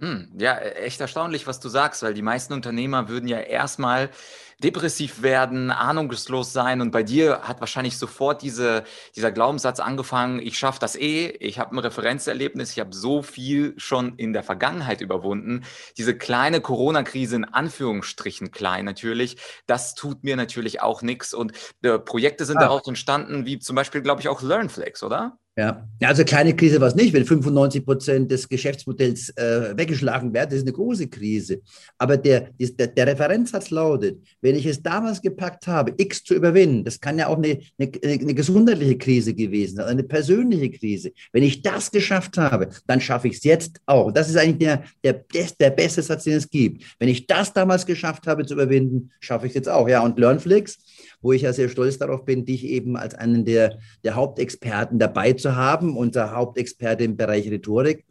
Hm, 0.00 0.32
ja, 0.38 0.58
e, 0.58 0.70
echt 0.86 1.00
erstaunlich, 1.00 1.46
was 1.46 1.60
du 1.60 1.68
sagst, 1.68 2.02
weil 2.02 2.14
die 2.14 2.22
meisten 2.22 2.52
Unternehmer 2.52 3.08
würden 3.08 3.28
ja 3.28 3.38
erstmal 3.38 4.10
depressiv 4.62 5.22
werden, 5.22 5.70
ahnungslos 5.70 6.52
sein 6.52 6.80
und 6.80 6.90
bei 6.90 7.04
dir 7.04 7.42
hat 7.42 7.60
wahrscheinlich 7.60 7.96
sofort 7.96 8.42
diese, 8.42 8.84
dieser 9.14 9.30
Glaubenssatz 9.30 9.78
angefangen, 9.78 10.40
ich 10.40 10.58
schaffe 10.58 10.80
das 10.80 10.96
eh, 10.96 11.28
ich 11.28 11.58
habe 11.60 11.76
ein 11.76 11.78
Referenzerlebnis, 11.78 12.72
ich 12.72 12.80
habe 12.80 12.94
so 12.94 13.22
viel 13.22 13.74
schon 13.76 14.16
in 14.16 14.32
der 14.32 14.42
Vergangenheit 14.42 15.00
überwunden. 15.00 15.64
Diese 15.96 16.16
kleine 16.16 16.60
Corona-Krise 16.60 17.36
in 17.36 17.44
Anführungsstrichen 17.44 18.50
klein 18.50 18.84
natürlich, 18.84 19.36
das 19.66 19.94
tut 19.94 20.24
mir 20.24 20.36
natürlich 20.36 20.82
auch 20.82 21.02
nichts 21.02 21.34
und 21.34 21.52
äh, 21.82 21.98
Projekte 22.00 22.44
sind 22.46 22.56
ah. 22.58 22.62
daraus 22.62 22.86
entstanden, 22.88 23.46
wie 23.46 23.58
zum 23.60 23.76
Beispiel, 23.76 24.02
glaube 24.02 24.20
ich, 24.22 24.28
auch 24.28 24.42
LearnFlex, 24.42 25.04
oder? 25.04 25.38
Ja. 25.56 25.88
also 26.02 26.24
kleine 26.24 26.56
Krise 26.56 26.80
war 26.80 26.88
es 26.88 26.96
nicht, 26.96 27.12
wenn 27.12 27.24
95 27.24 27.84
Prozent 27.84 28.28
des 28.28 28.48
Geschäftsmodells 28.48 29.28
äh, 29.36 29.76
weggeschlagen 29.76 30.34
werden, 30.34 30.50
das 30.50 30.58
ist 30.58 30.64
eine 30.64 30.72
große 30.72 31.06
Krise. 31.06 31.60
Aber 31.96 32.16
der, 32.16 32.48
der, 32.58 32.88
der 32.88 33.06
Referenzsatz 33.06 33.70
lautet, 33.70 34.20
wenn 34.40 34.56
ich 34.56 34.66
es 34.66 34.82
damals 34.82 35.22
gepackt 35.22 35.68
habe, 35.68 35.94
X 35.96 36.24
zu 36.24 36.34
überwinden, 36.34 36.82
das 36.82 36.98
kann 36.98 37.20
ja 37.20 37.28
auch 37.28 37.36
eine, 37.36 37.60
eine, 37.78 37.92
eine 38.02 38.34
gesundheitliche 38.34 38.98
Krise 38.98 39.32
gewesen 39.32 39.76
sein, 39.76 39.86
eine 39.86 40.02
persönliche 40.02 40.70
Krise. 40.70 41.12
Wenn 41.32 41.44
ich 41.44 41.62
das 41.62 41.92
geschafft 41.92 42.36
habe, 42.36 42.70
dann 42.88 43.00
schaffe 43.00 43.28
ich 43.28 43.34
es 43.36 43.44
jetzt 43.44 43.80
auch. 43.86 44.10
Das 44.10 44.28
ist 44.28 44.36
eigentlich 44.36 44.58
der, 44.58 44.82
der, 45.04 45.24
der 45.60 45.70
beste 45.70 46.02
Satz, 46.02 46.24
den 46.24 46.34
es 46.34 46.50
gibt. 46.50 46.82
Wenn 46.98 47.08
ich 47.08 47.28
das 47.28 47.52
damals 47.52 47.86
geschafft 47.86 48.26
habe 48.26 48.44
zu 48.44 48.54
überwinden, 48.54 49.12
schaffe 49.20 49.46
ich 49.46 49.50
es 49.50 49.54
jetzt 49.54 49.68
auch. 49.68 49.88
Ja, 49.88 50.00
und 50.00 50.18
LearnFlix, 50.18 50.78
wo 51.24 51.32
ich 51.32 51.42
ja 51.42 51.52
sehr 51.52 51.70
stolz 51.70 51.98
darauf 51.98 52.24
bin, 52.24 52.44
dich 52.44 52.64
eben 52.64 52.96
als 52.96 53.14
einen 53.14 53.44
der, 53.46 53.78
der 54.04 54.14
Hauptexperten 54.14 54.98
dabei 54.98 55.32
zu 55.32 55.56
haben. 55.56 55.96
Unser 55.96 56.36
Hauptexperte 56.36 57.02
im 57.02 57.16
Bereich 57.16 57.50
Rhetorik 57.50 58.04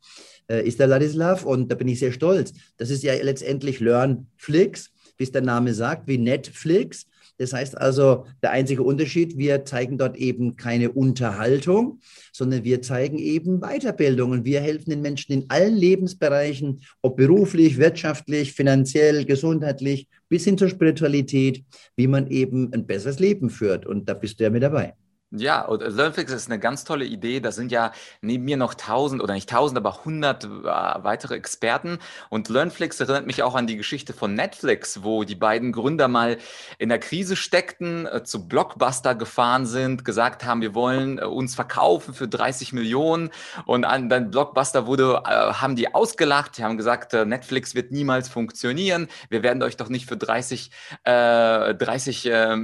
äh, 0.50 0.68
ist 0.68 0.80
der 0.80 0.88
Ladislav 0.88 1.46
und 1.46 1.72
da 1.72 1.76
bin 1.76 1.88
ich 1.88 2.00
sehr 2.00 2.12
stolz. 2.12 2.54
Das 2.78 2.90
ist 2.90 3.04
ja 3.04 3.14
letztendlich 3.14 3.80
LearnFlix, 3.80 4.92
wie 5.18 5.24
es 5.24 5.32
der 5.32 5.44
Name 5.44 5.76
sagt, 5.76 6.08
wie 6.08 6.18
Netflix. 6.18 7.06
Das 7.38 7.54
heißt 7.54 7.78
also, 7.80 8.26
der 8.42 8.52
einzige 8.52 8.84
Unterschied, 8.84 9.38
wir 9.38 9.66
zeigen 9.66 9.98
dort 9.98 10.18
eben 10.18 10.56
keine 10.56 10.92
Unterhaltung, 10.92 12.00
sondern 12.32 12.64
wir 12.64 12.82
zeigen 12.82 13.18
eben 13.18 13.60
Weiterbildung 13.60 14.32
und 14.32 14.46
wir 14.46 14.62
helfen 14.62 14.92
den 14.92 15.02
Menschen 15.02 15.34
in 15.34 15.50
allen 15.50 15.76
Lebensbereichen, 15.76 16.82
ob 17.02 17.18
beruflich, 17.18 17.78
wirtschaftlich, 17.78 18.54
finanziell, 18.54 19.26
gesundheitlich, 19.26 20.08
bis 20.34 20.46
hin 20.46 20.58
zur 20.58 20.68
Spiritualität, 20.68 21.64
wie 21.96 22.08
man 22.08 22.26
eben 22.26 22.74
ein 22.74 22.88
besseres 22.88 23.20
Leben 23.20 23.52
führt. 23.52 23.86
Und 23.86 24.10
da 24.10 24.16
bist 24.16 24.40
du 24.40 24.44
ja 24.44 24.50
mit 24.50 24.64
dabei. 24.64 24.96
Ja, 25.36 25.64
und 25.66 25.82
LearnFlix 25.82 26.32
ist 26.32 26.48
eine 26.48 26.60
ganz 26.60 26.84
tolle 26.84 27.06
Idee. 27.06 27.40
Da 27.40 27.52
sind 27.52 27.72
ja 27.72 27.92
neben 28.22 28.46
mir 28.46 28.56
noch 28.56 28.76
tausend 28.76 29.20
oder 29.20 29.34
nicht 29.34 29.50
tausend, 29.50 29.80
aber 29.80 30.06
hundert 30.06 30.44
äh, 30.44 30.48
weitere 30.48 31.34
Experten. 31.34 31.98
Und 32.30 32.50
LearnFlix 32.50 33.00
erinnert 33.00 33.26
mich 33.26 33.42
auch 33.42 33.56
an 33.56 33.66
die 33.66 33.76
Geschichte 33.76 34.14
von 34.14 34.36
Netflix, 34.36 35.02
wo 35.02 35.24
die 35.24 35.34
beiden 35.34 35.72
Gründer 35.72 36.08
mal 36.08 36.38
in 36.78 36.90
der 36.90 37.00
Krise 37.00 37.36
steckten, 37.36 38.06
äh, 38.06 38.24
zu 38.24 38.48
Blockbuster 38.48 39.16
gefahren 39.16 39.66
sind, 39.66 40.06
gesagt 40.06 40.46
haben, 40.46 40.62
wir 40.62 40.76
wollen 40.76 41.18
äh, 41.18 41.24
uns 41.24 41.56
verkaufen 41.56 42.14
für 42.14 42.28
30 42.28 42.72
Millionen. 42.72 43.32
Und 43.66 43.86
an 43.86 44.10
dann 44.10 44.30
Blockbuster 44.30 44.86
wurde, 44.86 45.24
haben 45.26 45.76
die 45.76 45.96
ausgelacht, 45.96 46.60
die 46.60 46.64
haben 46.64 46.78
gesagt, 46.78 47.14
Netflix 47.14 47.74
wird 47.74 47.92
niemals 47.92 48.30
funktionieren. 48.30 49.08
Wir 49.30 49.42
werden 49.42 49.64
euch 49.64 49.78
doch 49.78 49.90
nicht 49.90 50.08
für 50.08 50.18
30, 50.18 50.70
äh, 51.06 51.74
30, 51.74 52.28
äh, 52.28 52.56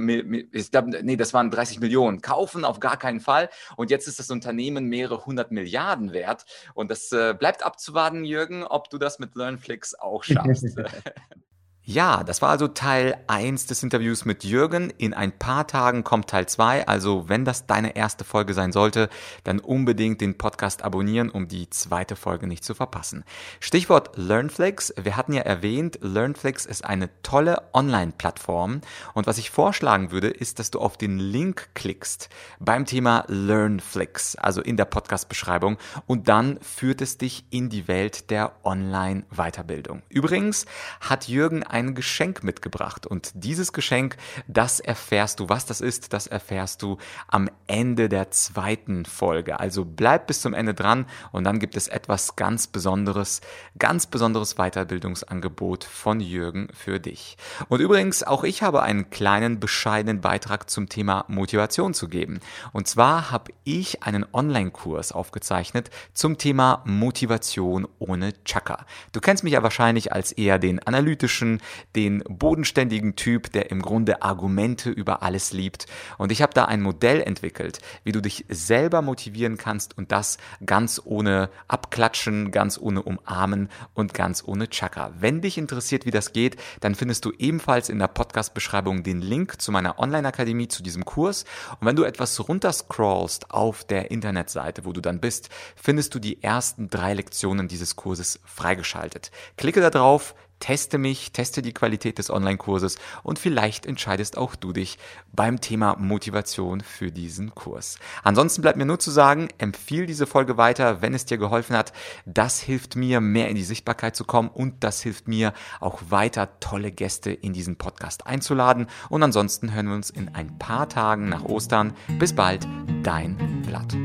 ich 0.52 0.70
glaube, 0.70 0.90
nee, 1.02 1.16
das 1.16 1.34
waren 1.34 1.50
30 1.50 1.80
Millionen 1.80 2.20
kaufen 2.20 2.59
kaufen, 2.60 2.64
auf 2.64 2.80
gar 2.80 2.96
keinen 2.96 3.20
Fall. 3.20 3.48
Und 3.76 3.90
jetzt 3.90 4.06
ist 4.08 4.18
das 4.18 4.30
Unternehmen 4.30 4.86
mehrere 4.86 5.26
hundert 5.26 5.50
Milliarden 5.50 6.12
wert. 6.12 6.44
Und 6.74 6.90
das 6.90 7.12
äh, 7.12 7.34
bleibt 7.38 7.64
abzuwarten, 7.64 8.24
Jürgen, 8.24 8.64
ob 8.64 8.90
du 8.90 8.98
das 8.98 9.18
mit 9.18 9.34
LearnFlix 9.34 9.94
auch 9.94 10.24
schaffst. 10.24 10.76
Ja, 11.92 12.22
das 12.22 12.40
war 12.40 12.50
also 12.50 12.68
Teil 12.68 13.16
1 13.26 13.66
des 13.66 13.82
Interviews 13.82 14.24
mit 14.24 14.44
Jürgen. 14.44 14.90
In 14.96 15.12
ein 15.12 15.32
paar 15.32 15.66
Tagen 15.66 16.04
kommt 16.04 16.28
Teil 16.30 16.46
2. 16.46 16.86
Also 16.86 17.28
wenn 17.28 17.44
das 17.44 17.66
deine 17.66 17.96
erste 17.96 18.22
Folge 18.22 18.54
sein 18.54 18.70
sollte, 18.70 19.08
dann 19.42 19.58
unbedingt 19.58 20.20
den 20.20 20.38
Podcast 20.38 20.84
abonnieren, 20.84 21.30
um 21.30 21.48
die 21.48 21.68
zweite 21.68 22.14
Folge 22.14 22.46
nicht 22.46 22.62
zu 22.62 22.74
verpassen. 22.74 23.24
Stichwort 23.58 24.12
LearnFlix. 24.14 24.94
Wir 25.02 25.16
hatten 25.16 25.32
ja 25.32 25.42
erwähnt, 25.42 25.98
LearnFlix 26.00 26.64
ist 26.64 26.84
eine 26.84 27.10
tolle 27.24 27.60
Online-Plattform. 27.72 28.82
Und 29.14 29.26
was 29.26 29.38
ich 29.38 29.50
vorschlagen 29.50 30.12
würde, 30.12 30.28
ist, 30.28 30.60
dass 30.60 30.70
du 30.70 30.78
auf 30.78 30.96
den 30.96 31.18
Link 31.18 31.70
klickst 31.74 32.28
beim 32.60 32.86
Thema 32.86 33.24
LearnFlix, 33.26 34.36
also 34.36 34.62
in 34.62 34.76
der 34.76 34.84
Podcast-Beschreibung. 34.84 35.76
Und 36.06 36.28
dann 36.28 36.60
führt 36.60 37.00
es 37.00 37.18
dich 37.18 37.46
in 37.50 37.68
die 37.68 37.88
Welt 37.88 38.30
der 38.30 38.52
Online-Weiterbildung. 38.62 40.02
Übrigens 40.08 40.66
hat 41.00 41.26
Jürgen 41.26 41.64
ein 41.64 41.79
ein 41.80 41.94
Geschenk 41.94 42.44
mitgebracht. 42.44 43.06
Und 43.06 43.32
dieses 43.34 43.72
Geschenk, 43.72 44.16
das 44.46 44.80
erfährst 44.80 45.40
du, 45.40 45.48
was 45.48 45.66
das 45.66 45.80
ist, 45.80 46.12
das 46.12 46.26
erfährst 46.26 46.82
du 46.82 46.98
am 47.28 47.50
Ende 47.66 48.08
der 48.08 48.30
zweiten 48.30 49.04
Folge. 49.04 49.58
Also 49.60 49.84
bleib 49.84 50.26
bis 50.26 50.40
zum 50.40 50.54
Ende 50.54 50.74
dran 50.74 51.06
und 51.32 51.44
dann 51.44 51.58
gibt 51.58 51.76
es 51.76 51.88
etwas 51.88 52.36
ganz 52.36 52.66
Besonderes, 52.66 53.40
ganz 53.78 54.06
besonderes 54.06 54.54
Weiterbildungsangebot 54.54 55.84
von 55.84 56.20
Jürgen 56.20 56.68
für 56.72 57.00
dich. 57.00 57.36
Und 57.68 57.80
übrigens, 57.80 58.22
auch 58.22 58.44
ich 58.44 58.62
habe 58.62 58.82
einen 58.82 59.10
kleinen, 59.10 59.60
bescheidenen 59.60 60.20
Beitrag 60.20 60.70
zum 60.70 60.88
Thema 60.88 61.24
Motivation 61.28 61.94
zu 61.94 62.08
geben. 62.08 62.40
Und 62.72 62.88
zwar 62.88 63.30
habe 63.30 63.52
ich 63.64 64.02
einen 64.02 64.26
Online-Kurs 64.32 65.12
aufgezeichnet 65.12 65.90
zum 66.12 66.38
Thema 66.38 66.82
Motivation 66.84 67.88
ohne 67.98 68.32
Chakra. 68.44 68.86
Du 69.12 69.20
kennst 69.20 69.44
mich 69.44 69.52
ja 69.52 69.62
wahrscheinlich 69.62 70.12
als 70.12 70.32
eher 70.32 70.58
den 70.58 70.80
analytischen, 70.80 71.59
den 71.96 72.22
bodenständigen 72.28 73.16
Typ, 73.16 73.52
der 73.52 73.70
im 73.70 73.82
Grunde 73.82 74.22
Argumente 74.22 74.90
über 74.90 75.22
alles 75.22 75.52
liebt. 75.52 75.86
Und 76.18 76.32
ich 76.32 76.42
habe 76.42 76.54
da 76.54 76.64
ein 76.64 76.82
Modell 76.82 77.20
entwickelt, 77.20 77.78
wie 78.04 78.12
du 78.12 78.20
dich 78.20 78.44
selber 78.48 79.02
motivieren 79.02 79.56
kannst 79.56 79.96
und 79.96 80.12
das 80.12 80.38
ganz 80.64 81.00
ohne 81.04 81.50
Abklatschen, 81.68 82.50
ganz 82.50 82.78
ohne 82.78 83.02
Umarmen 83.02 83.68
und 83.94 84.14
ganz 84.14 84.42
ohne 84.44 84.68
Chakra. 84.68 85.12
Wenn 85.18 85.40
dich 85.40 85.58
interessiert, 85.58 86.06
wie 86.06 86.10
das 86.10 86.32
geht, 86.32 86.56
dann 86.80 86.94
findest 86.94 87.24
du 87.24 87.32
ebenfalls 87.38 87.88
in 87.88 87.98
der 87.98 88.08
Podcast-Beschreibung 88.08 89.02
den 89.02 89.20
Link 89.20 89.60
zu 89.60 89.72
meiner 89.72 89.98
Online-Akademie, 89.98 90.68
zu 90.68 90.82
diesem 90.82 91.04
Kurs. 91.04 91.44
Und 91.80 91.86
wenn 91.86 91.96
du 91.96 92.04
etwas 92.04 92.48
runterscrollst 92.48 93.50
auf 93.50 93.84
der 93.84 94.10
Internetseite, 94.10 94.84
wo 94.84 94.92
du 94.92 95.00
dann 95.00 95.20
bist, 95.20 95.48
findest 95.76 96.14
du 96.14 96.18
die 96.18 96.42
ersten 96.42 96.88
drei 96.88 97.14
Lektionen 97.14 97.68
dieses 97.68 97.96
Kurses 97.96 98.40
freigeschaltet. 98.44 99.30
Klicke 99.56 99.80
da 99.80 99.90
drauf, 99.90 100.34
teste 100.60 100.98
mich, 100.98 101.32
teste 101.32 101.62
die 101.62 101.72
Qualität 101.72 102.18
des 102.18 102.30
Online-Kurses 102.30 102.98
und 103.22 103.38
vielleicht 103.38 103.86
entscheidest 103.86 104.38
auch 104.38 104.54
du 104.54 104.72
dich 104.72 104.98
beim 105.32 105.60
Thema 105.60 105.96
Motivation 105.98 106.80
für 106.80 107.10
diesen 107.10 107.54
Kurs. 107.54 107.98
Ansonsten 108.22 108.62
bleibt 108.62 108.78
mir 108.78 108.84
nur 108.84 108.98
zu 108.98 109.10
sagen, 109.10 109.48
empfiehl 109.58 110.06
diese 110.06 110.26
Folge 110.26 110.56
weiter, 110.56 111.02
wenn 111.02 111.14
es 111.14 111.24
dir 111.24 111.38
geholfen 111.38 111.76
hat. 111.76 111.92
Das 112.26 112.60
hilft 112.60 112.94
mir, 112.94 113.20
mehr 113.20 113.48
in 113.48 113.56
die 113.56 113.64
Sichtbarkeit 113.64 114.14
zu 114.14 114.24
kommen 114.24 114.48
und 114.48 114.84
das 114.84 115.00
hilft 115.02 115.26
mir, 115.26 115.52
auch 115.80 116.00
weiter 116.10 116.60
tolle 116.60 116.92
Gäste 116.92 117.30
in 117.30 117.52
diesen 117.52 117.76
Podcast 117.76 118.26
einzuladen. 118.26 118.86
Und 119.08 119.22
ansonsten 119.22 119.72
hören 119.72 119.88
wir 119.88 119.94
uns 119.94 120.10
in 120.10 120.34
ein 120.34 120.58
paar 120.58 120.88
Tagen 120.88 121.28
nach 121.28 121.44
Ostern. 121.44 121.94
Bis 122.18 122.34
bald, 122.34 122.66
dein 123.02 123.62
Blatt. 123.62 123.96